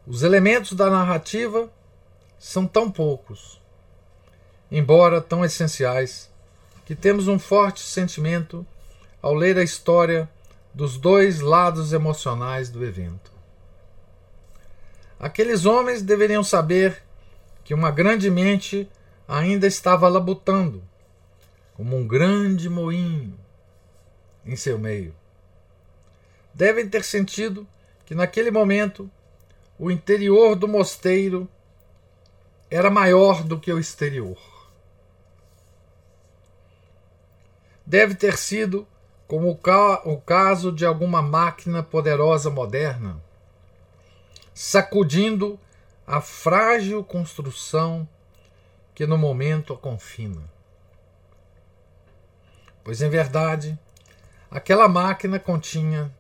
[0.07, 1.69] Os elementos da narrativa
[2.39, 3.61] são tão poucos,
[4.71, 6.31] embora tão essenciais,
[6.87, 8.65] que temos um forte sentimento
[9.21, 10.31] ao ler a história
[10.73, 13.33] dos dois lados emocionais do evento.
[15.19, 17.03] Aqueles homens deveriam saber
[17.65, 18.89] que uma grande mente
[19.27, 20.81] ainda estava labutando,
[21.75, 23.35] como um grande moinho
[24.47, 25.13] em seu meio.
[26.55, 27.67] Devem ter sentido
[28.07, 29.11] que naquele momento
[29.79, 31.49] o interior do mosteiro
[32.71, 34.39] era maior do que o exterior.
[37.85, 38.87] Deve ter sido
[39.27, 43.21] como o caso de alguma máquina poderosa moderna,
[44.55, 45.59] sacudindo
[46.07, 48.09] a frágil construção
[48.95, 50.43] que no momento a confina.
[52.85, 53.79] Pois, em verdade,
[54.51, 56.15] aquela máquina continha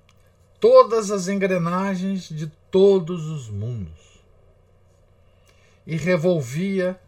[0.64, 4.22] todas as engrenagens de todos os mundos
[5.86, 6.98] e revolvia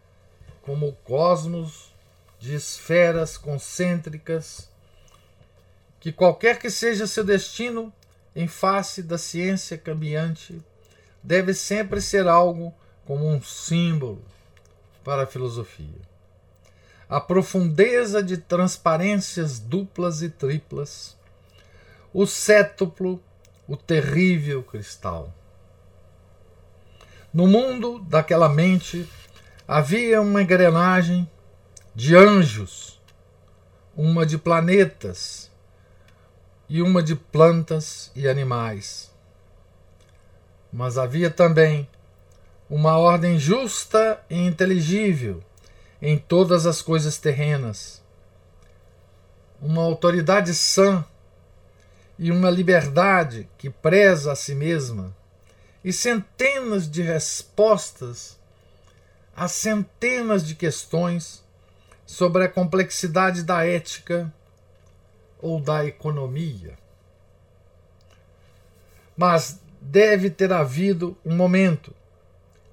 [0.61, 1.90] como o cosmos
[2.38, 4.69] de esferas concêntricas
[5.99, 7.90] que qualquer que seja seu destino
[8.35, 10.62] em face da ciência cambiante
[11.23, 12.75] deve sempre ser algo
[13.07, 14.23] como um símbolo
[15.03, 16.03] para a filosofia.
[17.09, 21.16] A profundeza de transparências duplas e triplas,
[22.12, 23.19] o cétuplo,
[23.68, 25.33] o terrível cristal.
[27.33, 29.09] No mundo daquela mente
[29.66, 31.29] havia uma engrenagem
[31.94, 33.00] de anjos,
[33.96, 35.50] uma de planetas
[36.68, 39.14] e uma de plantas e animais
[40.76, 41.88] mas havia também
[42.68, 45.42] uma ordem justa e inteligível
[46.02, 48.02] em todas as coisas terrenas,
[49.59, 51.02] uma autoridade sã
[52.18, 55.14] e uma liberdade que preza a si mesma,
[55.85, 58.37] e centenas de respostas
[59.37, 61.44] a centenas de questões
[62.07, 64.33] sobre a complexidade da ética
[65.42, 66.79] ou da economia.
[69.14, 71.94] Mas deve ter havido um momento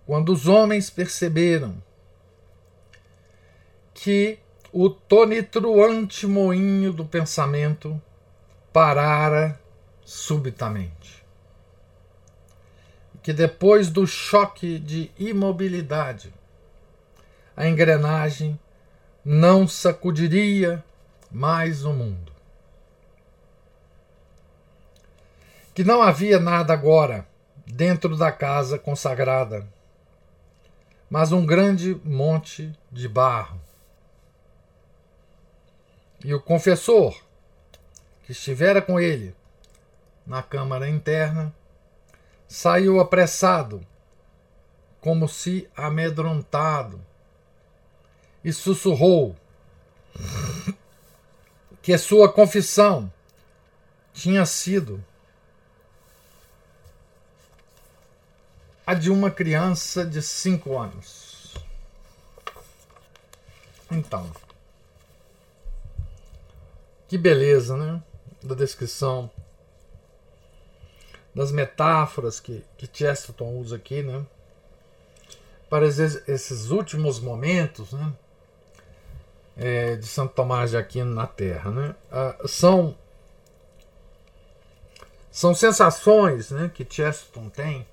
[0.05, 1.83] quando os homens perceberam
[3.93, 4.39] que
[4.71, 8.01] o tonitruante moinho do pensamento
[8.73, 9.57] parara
[10.03, 11.23] subitamente.
[13.21, 16.33] Que depois do choque de imobilidade,
[17.55, 18.59] a engrenagem
[19.23, 20.83] não sacudiria
[21.31, 22.33] mais o mundo.
[25.73, 27.27] que não havia nada agora
[27.65, 29.65] dentro da casa consagrada,
[31.09, 33.59] mas um grande monte de barro.
[36.23, 37.19] E o confessor,
[38.23, 39.35] que estivera com ele
[40.25, 41.53] na câmara interna,
[42.47, 43.85] saiu apressado,
[45.01, 47.03] como se amedrontado,
[48.43, 49.35] e sussurrou
[51.81, 53.11] que sua confissão
[54.13, 55.03] tinha sido
[58.85, 61.53] a de uma criança de 5 anos.
[63.89, 64.29] Então,
[67.07, 68.01] que beleza, né?
[68.43, 69.31] Da descrição,
[71.33, 74.25] das metáforas que, que Chesterton usa aqui, né?
[75.69, 78.13] Para esses últimos momentos, né?
[79.57, 81.71] é, de Santo Tomás de Aquino na Terra.
[81.71, 81.95] Né?
[82.11, 82.95] Ah, são,
[85.31, 87.85] são sensações né, que Chesterton tem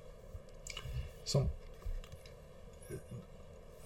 [1.23, 1.49] são,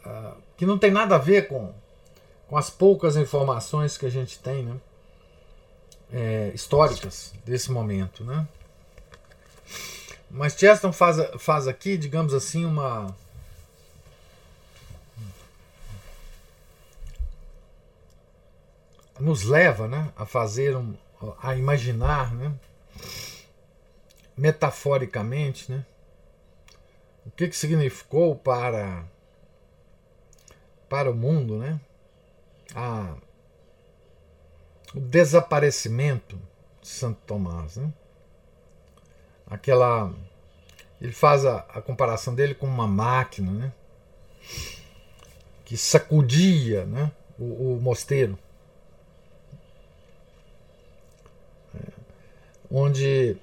[0.03, 1.73] ah, que não tem nada a ver com,
[2.47, 4.75] com as poucas informações que a gente tem né,
[6.11, 8.23] é, históricas desse momento.
[8.23, 8.47] Né?
[10.29, 13.15] Mas Chesterton faz, faz aqui, digamos assim, uma
[19.19, 20.93] nos leva né, a fazer um,
[21.41, 22.53] a imaginar né,
[24.35, 25.85] metaforicamente né,
[27.25, 29.05] o que, que significou para
[30.89, 31.79] para o mundo né,
[32.75, 33.15] a,
[34.95, 36.39] o desaparecimento
[36.81, 37.77] de Santo Tomás.
[37.77, 37.91] Né?
[39.47, 40.13] Aquela.
[41.01, 43.73] Ele faz a, a comparação dele com uma máquina né,
[45.65, 48.39] que sacudia né, o, o mosteiro.
[52.69, 53.37] onde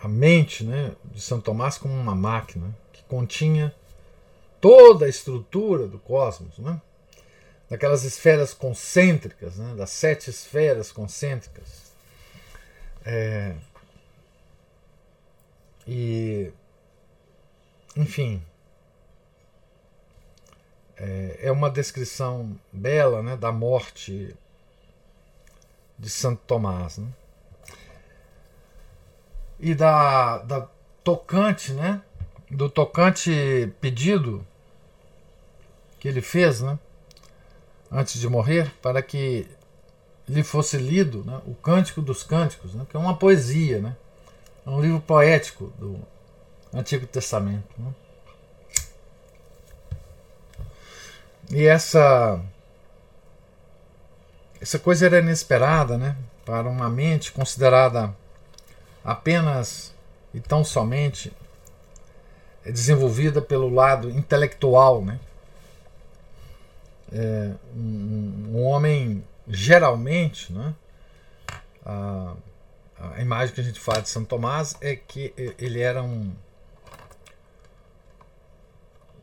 [0.00, 3.74] a mente né, de São Tomás como uma máquina que continha
[4.60, 6.80] toda a estrutura do cosmos, né,
[7.68, 11.92] daquelas esferas concêntricas, né, das sete esferas concêntricas.
[13.04, 13.54] É,
[15.86, 16.52] e,
[17.96, 18.42] enfim,
[20.96, 24.36] é, é uma descrição bela né, da morte
[25.98, 26.98] de Santo Tomás.
[26.98, 27.08] Né?
[29.58, 30.68] e da, da
[31.02, 32.02] tocante, né?
[32.50, 34.46] Do tocante pedido
[35.98, 36.78] que ele fez, né?
[37.90, 39.46] Antes de morrer, para que
[40.28, 43.96] lhe fosse lido né, o Cântico dos Cânticos, né, que é uma poesia, né?
[44.66, 46.00] É um livro poético do
[46.74, 47.68] Antigo Testamento.
[47.78, 47.94] Né?
[51.50, 52.40] E essa
[54.60, 56.16] essa coisa era inesperada, né?
[56.44, 58.12] Para uma mente considerada
[59.04, 59.94] apenas
[60.34, 61.32] e tão somente
[62.64, 65.20] desenvolvida pelo lado intelectual, né?
[67.12, 70.74] É, um, um, homem geralmente, né?
[71.84, 72.34] A,
[72.98, 76.34] a imagem que a gente fala de Santo Tomás é que ele era um,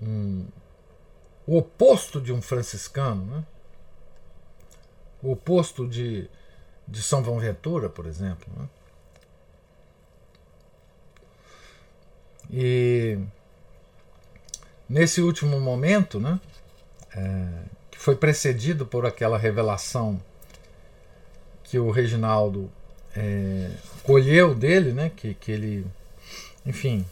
[0.01, 0.47] um
[1.45, 3.45] o oposto de um franciscano, né?
[5.21, 6.29] o oposto de,
[6.87, 8.47] de São Ventura, por exemplo.
[8.55, 8.69] Né?
[12.49, 13.19] E
[14.87, 16.39] nesse último momento, né,
[17.15, 17.47] é,
[17.91, 20.21] que foi precedido por aquela revelação
[21.63, 22.69] que o Reginaldo
[23.15, 23.69] é,
[24.03, 25.85] colheu dele, né, que, que ele,
[26.65, 27.05] enfim,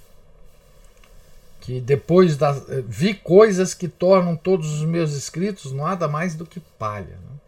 [1.62, 2.52] que depois da,
[2.88, 7.16] vi coisas que tornam todos os meus escritos nada mais do que palha.
[7.16, 7.40] Né?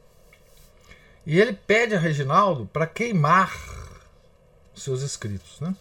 [1.26, 3.52] E ele pede a Reginaldo para queimar
[4.76, 5.60] seus escritos.
[5.60, 5.76] Né?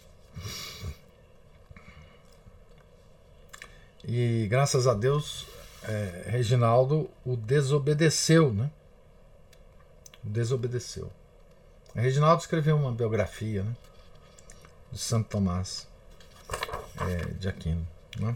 [4.05, 5.45] E graças a Deus,
[5.87, 8.71] é, Reginaldo o desobedeceu, né?
[10.23, 11.11] Desobedeceu.
[11.95, 13.75] Reginaldo escreveu uma biografia né?
[14.91, 15.87] de Santo Tomás
[16.99, 17.87] é, de Aquino.
[18.19, 18.35] Né?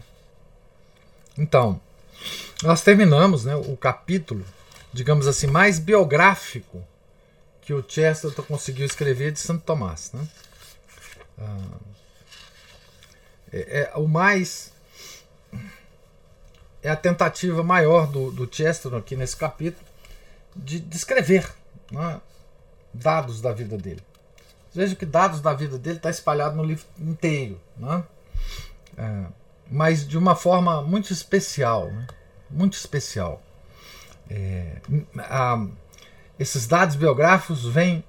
[1.36, 1.80] Então,
[2.62, 4.44] nós terminamos né, o capítulo,
[4.92, 6.84] digamos assim, mais biográfico
[7.62, 10.12] que o Chesterton conseguiu escrever de Santo Tomás.
[10.12, 10.28] Né?
[11.38, 11.78] Ah,
[13.52, 14.72] é, é, o mais
[16.82, 19.84] é a tentativa maior do, do Chesterton aqui nesse capítulo
[20.54, 21.48] de descrever
[21.90, 22.20] né,
[22.92, 24.02] dados da vida dele.
[24.74, 28.04] Veja que dados da vida dele está espalhado no livro inteiro, né?
[28.96, 29.26] É,
[29.70, 32.06] mas de uma forma muito especial, né?
[32.50, 33.42] muito especial.
[34.28, 34.76] É,
[35.18, 35.66] a,
[36.38, 38.04] esses dados biográficos vêm,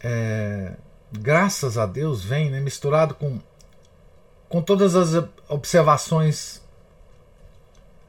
[0.00, 0.74] é,
[1.12, 3.38] graças a Deus, vêm né, misturado com,
[4.48, 6.61] com todas as observações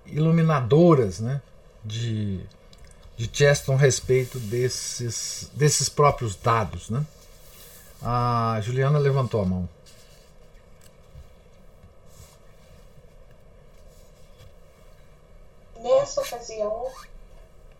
[0.06, 1.42] iluminadoras né,
[1.84, 2.42] de,
[3.18, 6.90] de Cheston a respeito desses, desses próprios dados.
[6.90, 7.06] Né?
[8.02, 9.70] A Juliana levantou a mão.
[15.80, 16.88] Nessa ocasião,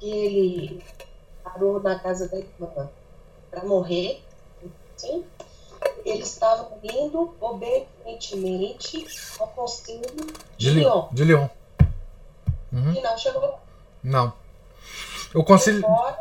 [0.02, 0.84] ele
[1.44, 2.90] parou na casa da irmã
[3.50, 4.22] para morrer,
[4.98, 5.24] sim,
[6.06, 9.06] ele estava indo obedientemente
[9.40, 10.02] ao conselho
[10.58, 11.08] de, de Leon.
[11.12, 11.48] De Leon.
[12.74, 12.94] Uhum.
[12.94, 13.60] E não chegou.
[14.04, 14.34] Não.
[15.34, 15.78] O conselho.
[15.78, 16.18] Embora,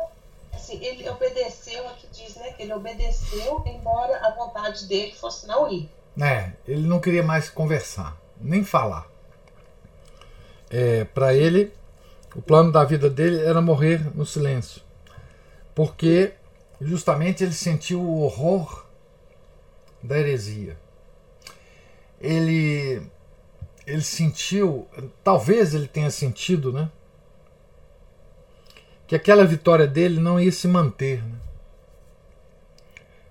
[0.53, 2.53] assim, ele obedeceu, aqui diz, né?
[2.53, 5.89] Que ele obedeceu, embora a vontade dele fosse não ir.
[6.21, 9.07] É, ele não queria mais conversar, nem falar.
[10.69, 11.73] É, para ele,
[12.35, 14.81] O plano da vida dele era morrer no silêncio.
[15.75, 16.33] Porque
[16.81, 18.85] justamente ele sentiu o horror
[20.01, 20.77] da heresia.
[22.19, 23.03] Ele
[23.85, 24.87] ele sentiu,
[25.23, 26.89] talvez ele tenha sentido, né?
[29.07, 31.21] Que aquela vitória dele não ia se manter.
[31.23, 31.39] Né?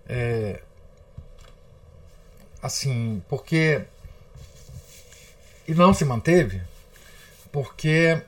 [0.06, 0.62] É,
[2.62, 3.84] assim, porque.
[5.66, 6.60] E não se manteve,
[7.50, 8.20] porque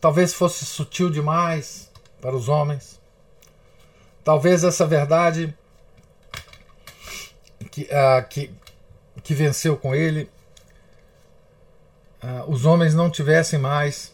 [0.00, 1.90] talvez fosse sutil demais
[2.20, 3.00] para os homens.
[4.24, 5.54] Talvez essa verdade
[7.70, 8.52] que, uh, que,
[9.22, 10.30] que venceu com ele,
[12.22, 14.12] uh, os homens não tivessem mais,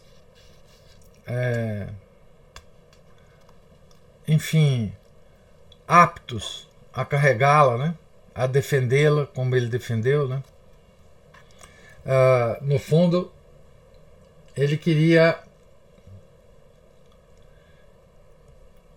[1.25, 1.87] é,
[4.27, 4.93] enfim,
[5.87, 7.95] aptos a carregá-la, né?
[8.35, 10.27] a defendê-la como ele defendeu.
[10.27, 10.43] Né?
[12.05, 13.31] Uh, no fundo,
[14.55, 15.39] ele queria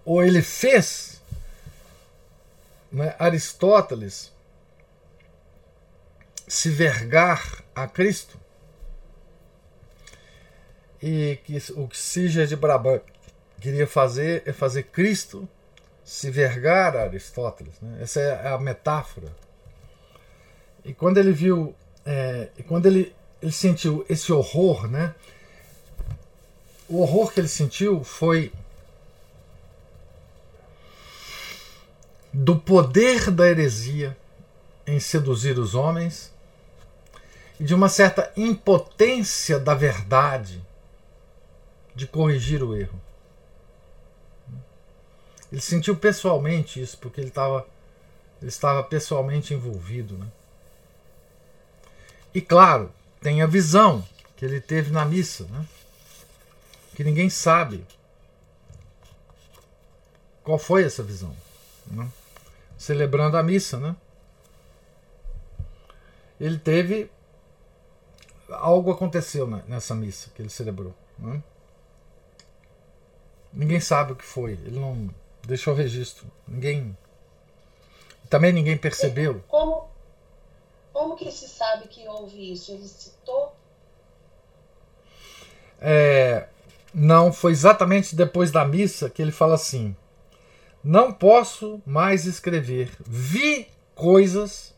[0.05, 1.23] ou ele fez
[2.91, 4.33] né, Aristóteles
[6.53, 8.39] se vergar a Cristo
[11.01, 13.01] e que o que Siger de Brabant
[13.59, 15.49] queria fazer é fazer Cristo
[16.05, 17.81] se vergar a Aristóteles.
[17.81, 18.03] Né?
[18.03, 19.35] Essa é a metáfora.
[20.85, 21.75] E quando ele viu,
[22.05, 25.15] é, e quando ele, ele sentiu esse horror, né?
[26.87, 28.53] o horror que ele sentiu foi
[32.31, 34.15] do poder da heresia
[34.87, 36.31] em seduzir os homens
[37.63, 40.65] de uma certa impotência da verdade
[41.95, 43.01] de corrigir o erro.
[45.51, 47.67] Ele sentiu pessoalmente isso, porque ele, estava
[48.41, 50.17] ele estava pessoalmente envolvido.
[50.17, 50.27] Né?
[52.35, 52.91] E claro,
[53.21, 54.05] tem a visão
[54.37, 55.67] que ele teve na missa, né?
[56.97, 57.87] que ninguém sabe
[60.43, 61.37] qual foi essa visão.
[61.87, 62.09] Né?
[62.77, 63.95] Celebrando a missa, né?
[66.41, 67.09] Ele teve.
[68.55, 70.95] Algo aconteceu nessa missa que ele celebrou.
[71.19, 71.43] Né?
[73.53, 74.53] Ninguém sabe o que foi.
[74.53, 75.11] Ele não
[75.47, 76.27] deixou registro.
[76.47, 76.97] Ninguém.
[78.31, 79.43] Também ninguém percebeu.
[79.49, 79.89] Como,
[80.93, 82.73] como que se sabe que houve isso?
[82.73, 83.55] Ele citou?
[85.81, 86.49] É,
[86.95, 89.97] não, foi exatamente depois da missa que ele fala assim:
[90.83, 92.91] Não posso mais escrever.
[93.01, 94.75] Vi coisas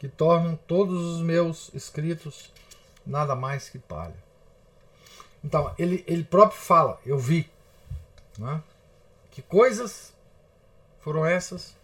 [0.00, 2.50] que tornam todos os meus escritos
[3.04, 4.16] nada mais que palha.
[5.44, 7.50] Então, ele, ele próprio fala: Eu vi.
[8.38, 8.62] Né?
[9.30, 10.14] Que coisas
[11.00, 11.76] foram essas?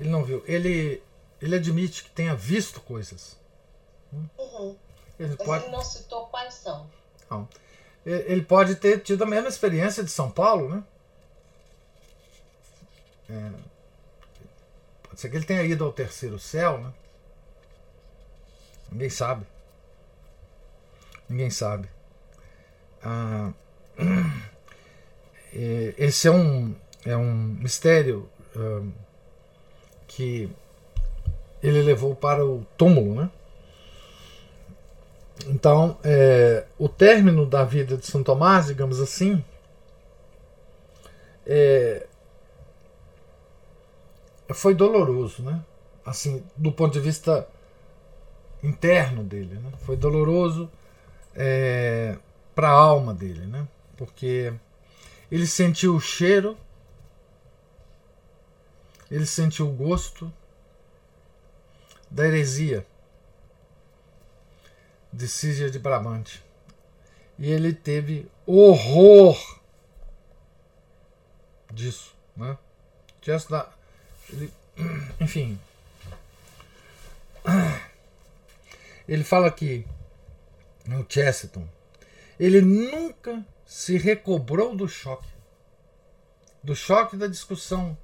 [0.00, 0.42] Ele não viu.
[0.46, 1.02] Ele,
[1.38, 3.36] ele admite que tenha visto coisas.
[4.10, 4.74] Uhum.
[5.20, 5.64] Ele Mas pode...
[5.64, 6.90] ele não citou quais são.
[7.30, 7.46] Não.
[8.06, 10.84] Ele pode ter tido a mesma experiência de São Paulo, né?
[13.28, 13.50] É,
[15.18, 16.92] pode ser que ele tenha ido ao terceiro céu, né?
[18.92, 19.44] Ninguém sabe.
[21.28, 21.88] Ninguém sabe.
[23.02, 23.52] Ah,
[25.52, 28.86] é, esse é um, é um mistério ah,
[30.06, 30.48] que
[31.60, 33.30] ele levou para o túmulo, né?
[35.46, 39.44] Então, é, o término da vida de São Tomás, digamos assim,
[41.46, 42.06] é,
[44.54, 45.62] foi doloroso, né?
[46.04, 47.48] Assim, do ponto de vista
[48.62, 49.72] interno dele, né?
[49.84, 50.70] Foi doloroso
[51.34, 52.16] é,
[52.54, 53.66] para a alma dele, né?
[53.96, 54.52] Porque
[55.30, 56.56] ele sentiu o cheiro,
[59.10, 60.32] ele sentiu o gosto
[62.10, 62.86] da heresia
[65.12, 66.42] de Císia de Brabante.
[67.38, 69.60] E ele teve horror
[71.72, 72.16] disso.
[72.36, 72.58] Né?
[73.48, 73.68] Da,
[75.20, 75.58] enfim.
[79.08, 79.86] Ele fala aqui
[80.86, 81.66] no Chesterton.
[82.38, 85.28] Ele nunca se recobrou do choque.
[86.62, 87.96] Do choque da discussão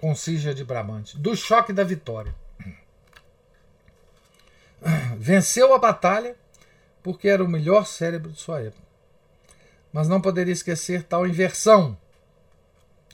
[0.00, 1.18] com Cígia de Brabante.
[1.18, 2.34] Do choque da vitória
[5.16, 6.36] venceu a batalha
[7.02, 8.86] porque era o melhor cérebro de sua época.
[9.92, 11.96] Mas não poderia esquecer tal inversão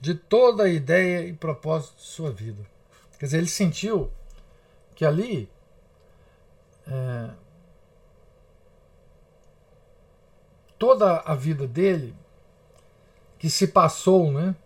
[0.02, 2.60] de toda a ideia e propósito de sua vida.
[3.20, 4.10] Quer dizer, ele sentiu
[4.96, 5.48] que ali
[6.88, 7.30] é,
[10.76, 12.16] toda a vida dele
[13.38, 14.56] que se passou, né?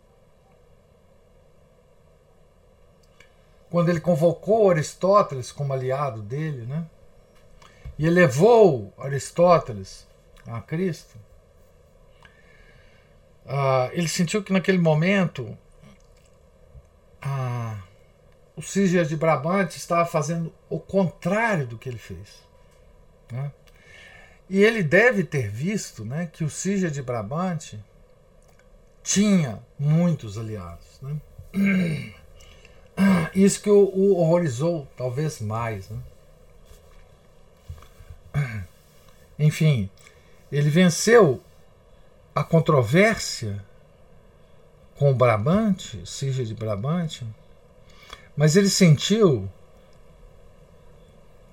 [3.68, 6.88] Quando ele convocou Aristóteles como aliado dele, né?
[7.98, 10.06] e elevou Aristóteles
[10.46, 11.18] a Cristo,
[13.46, 15.56] uh, ele sentiu que naquele momento
[17.24, 17.82] uh,
[18.56, 22.44] o Siger de Brabante estava fazendo o contrário do que ele fez.
[23.30, 23.52] Né?
[24.48, 27.82] E ele deve ter visto né, que o Siger de Brabante
[29.02, 31.00] tinha muitos aliados.
[31.02, 31.16] Né?
[33.34, 35.90] Isso que o, o horrorizou, talvez mais.
[35.90, 35.98] Né?
[39.38, 39.90] Enfim,
[40.50, 41.42] ele venceu
[42.36, 43.64] a controvérsia
[44.94, 47.26] com Brabante, Siger de Brabante,
[48.36, 49.50] mas ele sentiu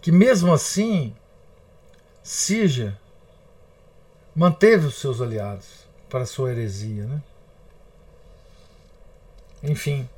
[0.01, 1.15] que mesmo assim
[2.21, 2.99] Siger
[4.35, 7.23] manteve os seus aliados para sua heresia, né?
[9.63, 10.09] Enfim.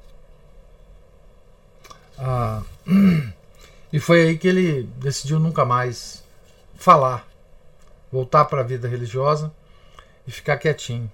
[2.17, 2.63] Ah,
[3.93, 6.23] e foi aí que ele decidiu nunca mais
[6.73, 7.27] falar,
[8.11, 9.53] voltar para a vida religiosa
[10.27, 11.09] e ficar quietinho.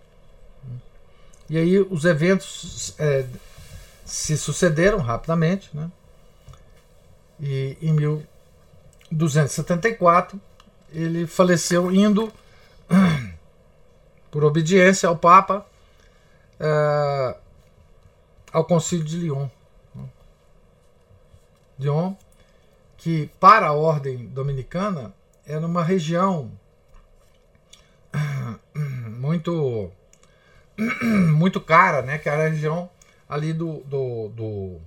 [1.49, 3.26] E aí os eventos é,
[4.05, 5.91] se sucederam rapidamente, né?
[7.39, 10.39] E em 1274
[10.93, 12.32] ele faleceu indo
[14.32, 15.66] por obediência ao Papa
[16.59, 17.36] é,
[18.53, 19.49] ao Concílio de Lyon.
[21.80, 22.14] Lyon,
[22.97, 25.12] que para a ordem dominicana
[25.45, 26.51] era uma região
[29.20, 29.91] muito
[31.36, 32.18] muito cara, né?
[32.18, 32.89] Que era a região
[33.28, 34.82] ali do, do, do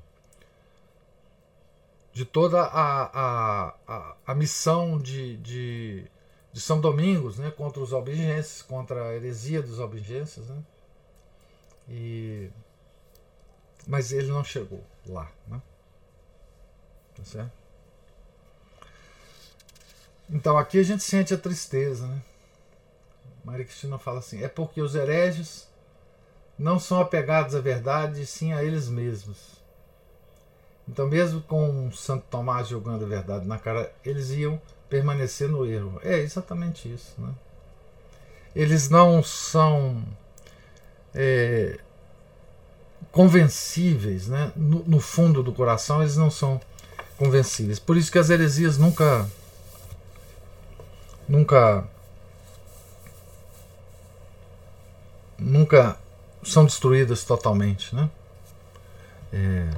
[2.13, 6.07] de toda a, a, a, a missão de, de,
[6.53, 7.51] de, São Domingos, né?
[7.51, 10.63] Contra os albigenses, contra a heresia dos albigenses, né?
[11.89, 12.51] E
[13.87, 15.61] mas ele não chegou lá, né?
[17.15, 17.53] Tá certo?
[20.31, 22.23] Então aqui a gente sente a tristeza, né?
[23.65, 25.67] Maria Cristina fala assim: é porque os hereges
[26.59, 29.55] não são apegados à verdade, sim a eles mesmos.
[30.87, 35.99] Então, mesmo com Santo Tomás jogando a verdade na cara, eles iam permanecer no erro.
[36.05, 37.15] É exatamente isso.
[37.19, 37.33] Né?
[38.55, 40.05] Eles não são
[41.15, 41.79] é,
[43.11, 44.53] convencíveis, né?
[44.55, 46.61] No, no, fundo do coração, eles não são
[47.17, 47.79] convencíveis.
[47.79, 49.27] Por isso que as heresias nunca.
[51.27, 51.89] Nunca
[55.39, 55.97] nunca
[56.43, 58.11] são destruídas totalmente, né?
[59.33, 59.71] É,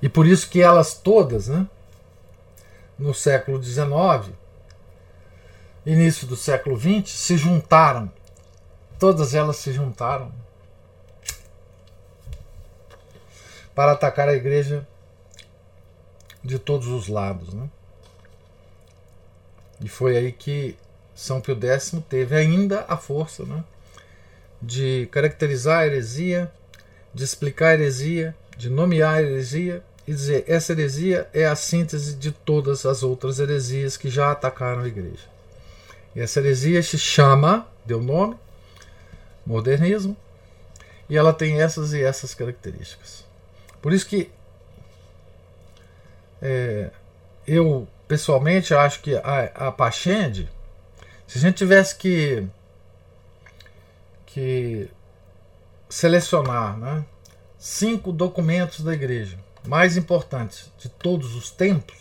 [0.00, 1.66] e por isso que elas todas, né,
[2.98, 4.32] no século XIX,
[5.84, 8.10] início do século XX, se juntaram.
[8.98, 10.32] Todas elas se juntaram
[13.74, 14.86] para atacar a igreja
[16.42, 17.54] de todos os lados.
[17.54, 17.68] Né?
[19.80, 20.76] E foi aí que
[21.14, 23.62] São Pio X teve ainda a força né?
[24.60, 26.50] De caracterizar a heresia,
[27.14, 32.14] de explicar a heresia, de nomear a heresia e dizer essa heresia é a síntese
[32.14, 35.26] de todas as outras heresias que já atacaram a igreja.
[36.14, 38.36] E essa heresia se chama, deu nome,
[39.46, 40.16] modernismo,
[41.08, 43.24] e ela tem essas e essas características.
[43.80, 44.30] Por isso que
[46.42, 46.90] é,
[47.46, 50.50] eu pessoalmente acho que a, a Pachende,
[51.26, 52.46] se a gente tivesse que
[54.38, 54.88] que
[55.88, 57.04] selecionar né,
[57.58, 59.36] cinco documentos da igreja
[59.66, 61.96] mais importantes de todos os tempos,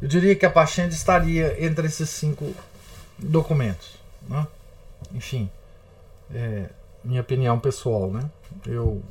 [0.00, 2.54] eu diria que a Pachende estaria entre esses cinco
[3.18, 3.98] documentos.
[4.28, 4.46] Né?
[5.12, 5.50] Enfim,
[6.32, 6.70] é,
[7.02, 8.08] minha opinião pessoal.
[8.12, 8.30] Né?
[8.64, 9.02] Eu,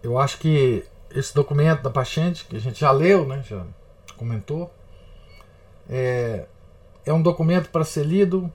[0.00, 3.66] eu acho que esse documento da Pachende, que a gente já leu, né, já
[4.16, 4.72] comentou,
[5.88, 6.46] é,
[7.04, 8.50] é um documento para ser lido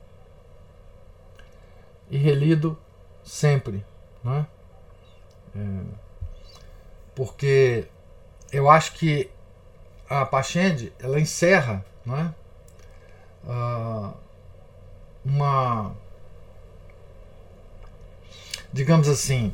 [2.09, 2.77] e relido
[3.23, 3.85] sempre,
[4.23, 4.45] não é?
[7.15, 7.87] porque
[8.51, 9.31] eu acho que
[10.09, 12.33] a Pachende ela encerra, não é?
[13.43, 14.13] Uh,
[15.23, 15.95] uma
[18.73, 19.53] digamos assim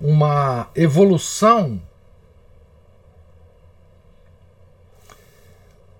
[0.00, 1.80] uma evolução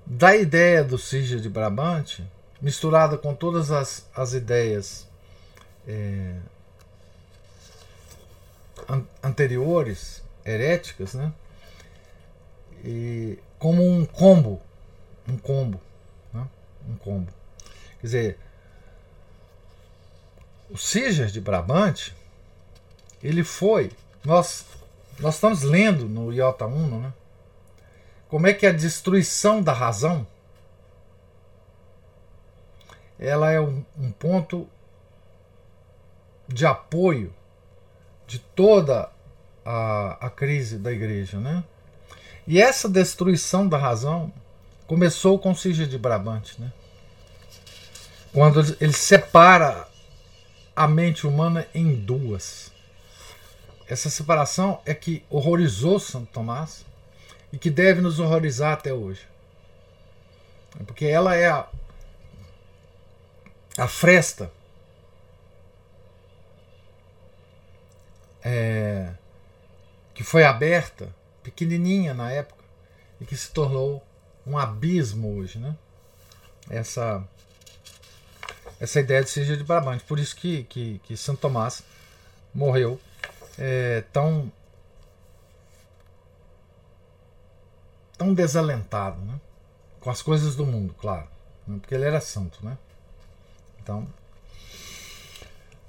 [0.04, 2.26] da ideia do Sigia de Brabante
[2.60, 5.08] misturada com todas as, as ideias
[5.86, 6.36] é,
[8.88, 11.32] an anteriores, heréticas, né?
[12.84, 14.60] E como um combo,
[15.26, 15.80] um combo,
[16.32, 16.46] né?
[16.88, 17.32] um combo.
[18.00, 18.38] Quer dizer,
[20.70, 22.14] o Siger de Brabante,
[23.22, 23.90] ele foi,
[24.22, 24.66] nós,
[25.18, 27.12] nós estamos lendo no Iota Uno, né?
[28.28, 30.26] como é que a destruição da razão
[33.18, 34.68] ela é um, um ponto
[36.48, 37.32] de apoio
[38.26, 39.10] de toda
[39.64, 41.64] a, a crise da igreja, né?
[42.46, 44.32] E essa destruição da razão
[44.86, 46.72] começou com Sige de Brabante, né?
[48.32, 49.88] Quando ele separa
[50.74, 52.72] a mente humana em duas.
[53.88, 56.84] Essa separação é que horrorizou Santo Tomás
[57.52, 59.26] e que deve nos horrorizar até hoje.
[60.86, 61.68] Porque ela é a,
[63.78, 64.50] a fresta
[68.44, 69.12] é,
[70.12, 72.62] que foi aberta, pequenininha na época,
[73.20, 74.04] e que se tornou
[74.46, 75.76] um abismo hoje, né?
[76.68, 77.26] Essa
[78.80, 80.04] essa ideia de Sigia de Brabante.
[80.04, 81.82] Por isso que, que, que Santo Tomás
[82.54, 83.00] morreu
[83.58, 84.52] é, tão
[88.16, 89.40] tão desalentado, né?
[90.00, 91.28] Com as coisas do mundo, claro.
[91.66, 91.78] Né?
[91.80, 92.76] Porque ele era santo, né?
[93.80, 94.06] Então.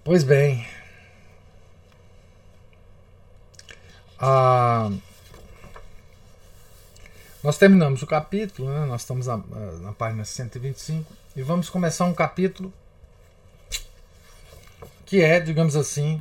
[0.03, 0.65] Pois bem.
[4.27, 4.89] Ah,
[7.43, 8.83] nós terminamos o capítulo, né?
[8.87, 12.73] nós estamos na, na página 125, e vamos começar um capítulo
[15.05, 16.19] que é, digamos assim,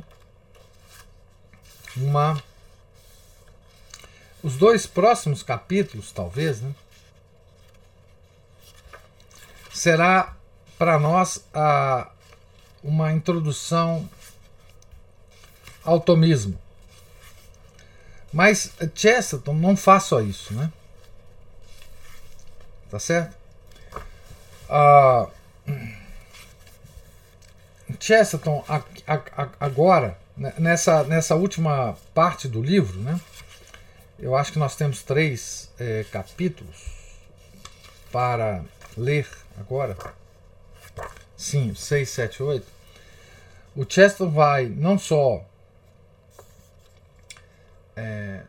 [1.97, 2.39] uma
[4.43, 6.75] os dois próximos capítulos, talvez, né,
[9.73, 10.37] será
[10.77, 12.11] para nós a,
[12.83, 14.07] uma introdução
[15.83, 16.63] ao tomismo.
[18.35, 20.69] Mas Chesterton não faz só isso, né?
[22.91, 23.33] Tá certo?
[24.69, 25.29] Ah,
[27.97, 28.61] Chesterton
[29.57, 33.17] agora né, nessa, nessa última parte do livro, né?
[34.19, 36.75] Eu acho que nós temos três é, capítulos
[38.11, 38.65] para
[38.97, 39.95] ler agora.
[41.37, 42.67] Sim, 6, 7, 8.
[43.77, 45.41] O Chester vai não só
[47.95, 48.43] é,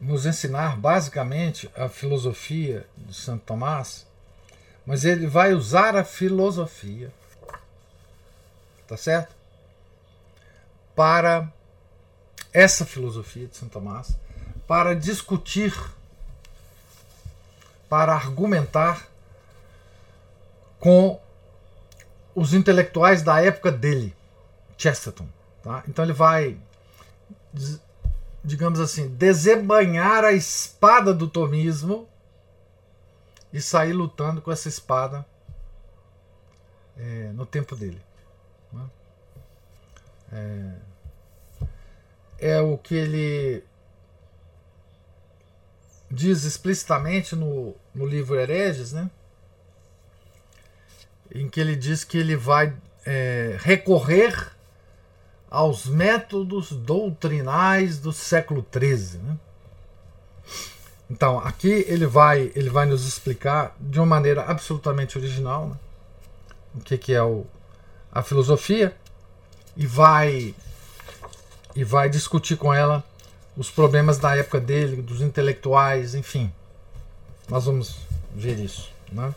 [0.00, 4.06] nos ensinar basicamente a filosofia de Santo Tomás,
[4.84, 7.12] mas ele vai usar a filosofia,
[8.86, 9.34] tá certo?
[10.94, 11.52] Para
[12.52, 14.16] essa filosofia de Santo Tomás
[14.66, 15.72] para discutir,
[17.88, 19.06] para argumentar
[20.80, 21.20] com
[22.34, 24.14] os intelectuais da época dele,
[24.76, 25.28] Chesterton.
[25.62, 25.82] Tá?
[25.88, 26.56] Então ele vai,
[28.44, 32.08] digamos assim, desembanhar a espada do tomismo
[33.52, 35.26] e sair lutando com essa espada
[36.96, 38.00] é, no tempo dele.
[38.72, 38.90] Né?
[40.32, 40.72] É,
[42.38, 43.64] é o que ele
[46.10, 49.10] diz explicitamente no, no livro Hereges, né?
[51.34, 54.55] em que ele diz que ele vai é, recorrer
[55.50, 59.18] aos métodos doutrinais do século XIII.
[59.18, 59.36] Né?
[61.10, 65.76] Então, aqui ele vai, ele vai nos explicar de uma maneira absolutamente original né?
[66.74, 67.46] o que, que é o,
[68.12, 68.94] a filosofia
[69.76, 70.54] e vai
[71.74, 73.04] e vai discutir com ela
[73.56, 76.52] os problemas da época dele, dos intelectuais, enfim.
[77.48, 77.96] Nós vamos
[78.34, 78.90] ver isso.
[79.12, 79.32] Né?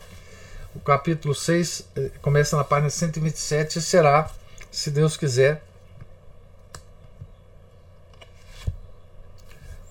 [0.74, 4.30] O capítulo 6 eh, começa na página 127 e será,
[4.70, 5.62] se Deus quiser,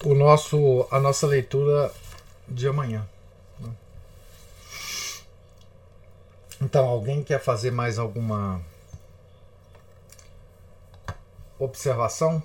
[0.05, 1.91] o nosso, a nossa leitura
[2.47, 3.07] de amanhã.
[3.59, 3.73] Né?
[6.61, 8.61] Então, alguém quer fazer mais alguma
[11.57, 12.41] observação?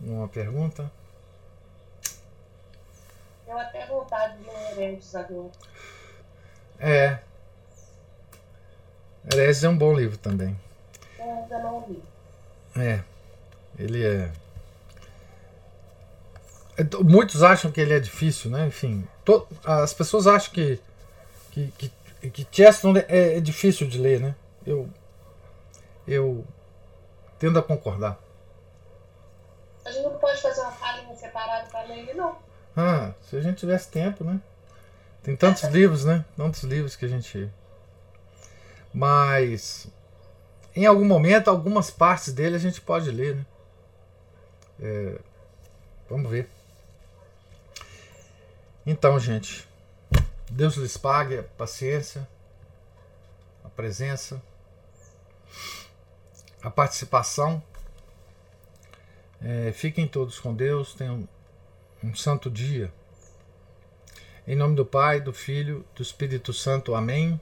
[0.00, 0.90] Uma pergunta?
[3.46, 5.50] Eu até vontade de ler Heredes agora.
[6.78, 7.18] É.
[9.32, 10.58] Heredes é um bom livro também.
[11.18, 12.02] Eu ainda não li.
[12.76, 13.02] É.
[13.78, 14.30] Ele é
[17.04, 18.66] muitos acham que ele é difícil, né?
[18.66, 19.46] Enfim, to...
[19.64, 20.80] as pessoas acham que
[21.50, 21.72] que,
[22.20, 24.34] que, que Chesterton é, é difícil de ler, né?
[24.66, 24.88] Eu
[26.06, 26.44] eu
[27.38, 28.18] Tendo a concordar.
[29.84, 32.36] A gente não pode fazer uma página separada para ler ele, não.
[32.76, 34.40] Ah, se a gente tivesse tempo, né?
[35.22, 36.24] Tem tantos livros, né?
[36.36, 37.50] Tantos livros que a gente.
[38.92, 39.86] Mas.
[40.74, 43.46] Em algum momento, algumas partes dele a gente pode ler, né?
[44.80, 45.18] É,
[46.10, 46.48] vamos ver.
[48.90, 49.68] Então, gente.
[50.50, 52.26] Deus lhes pague a paciência,
[53.62, 54.42] a presença
[56.62, 57.62] a participação.
[59.42, 61.28] É, fiquem todos com Deus, tenham
[62.02, 62.90] um santo dia.
[64.46, 66.94] Em nome do Pai, do Filho, do Espírito Santo.
[66.94, 67.38] Amém.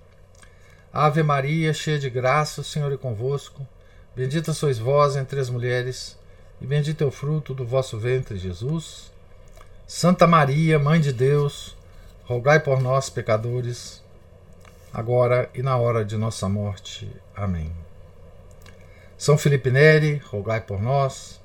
[0.93, 3.65] Ave Maria, cheia de graça, o Senhor é convosco.
[4.17, 6.19] Bendita sois vós entre as mulheres,
[6.61, 9.13] e bendito é o fruto do vosso ventre, Jesus.
[9.87, 11.77] Santa Maria, Mãe de Deus,
[12.25, 14.03] rogai por nós, pecadores,
[14.93, 17.09] agora e na hora de nossa morte.
[17.37, 17.73] Amém.
[19.17, 21.41] São Felipe Neri, rogai por nós.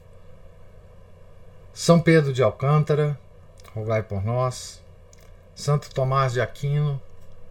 [1.71, 3.15] São Pedro de Alcântara,
[3.75, 4.81] rogai por nós.
[5.53, 6.99] Santo Tomás de Aquino,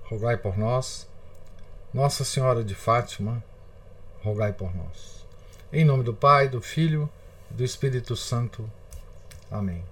[0.02, 1.08] rogai por nós.
[1.94, 3.44] Nossa Senhora de Fátima,
[4.24, 5.24] rogai por nós.
[5.72, 7.08] Em nome do Pai, do Filho
[7.48, 8.68] e do Espírito Santo.
[9.48, 9.84] Amém.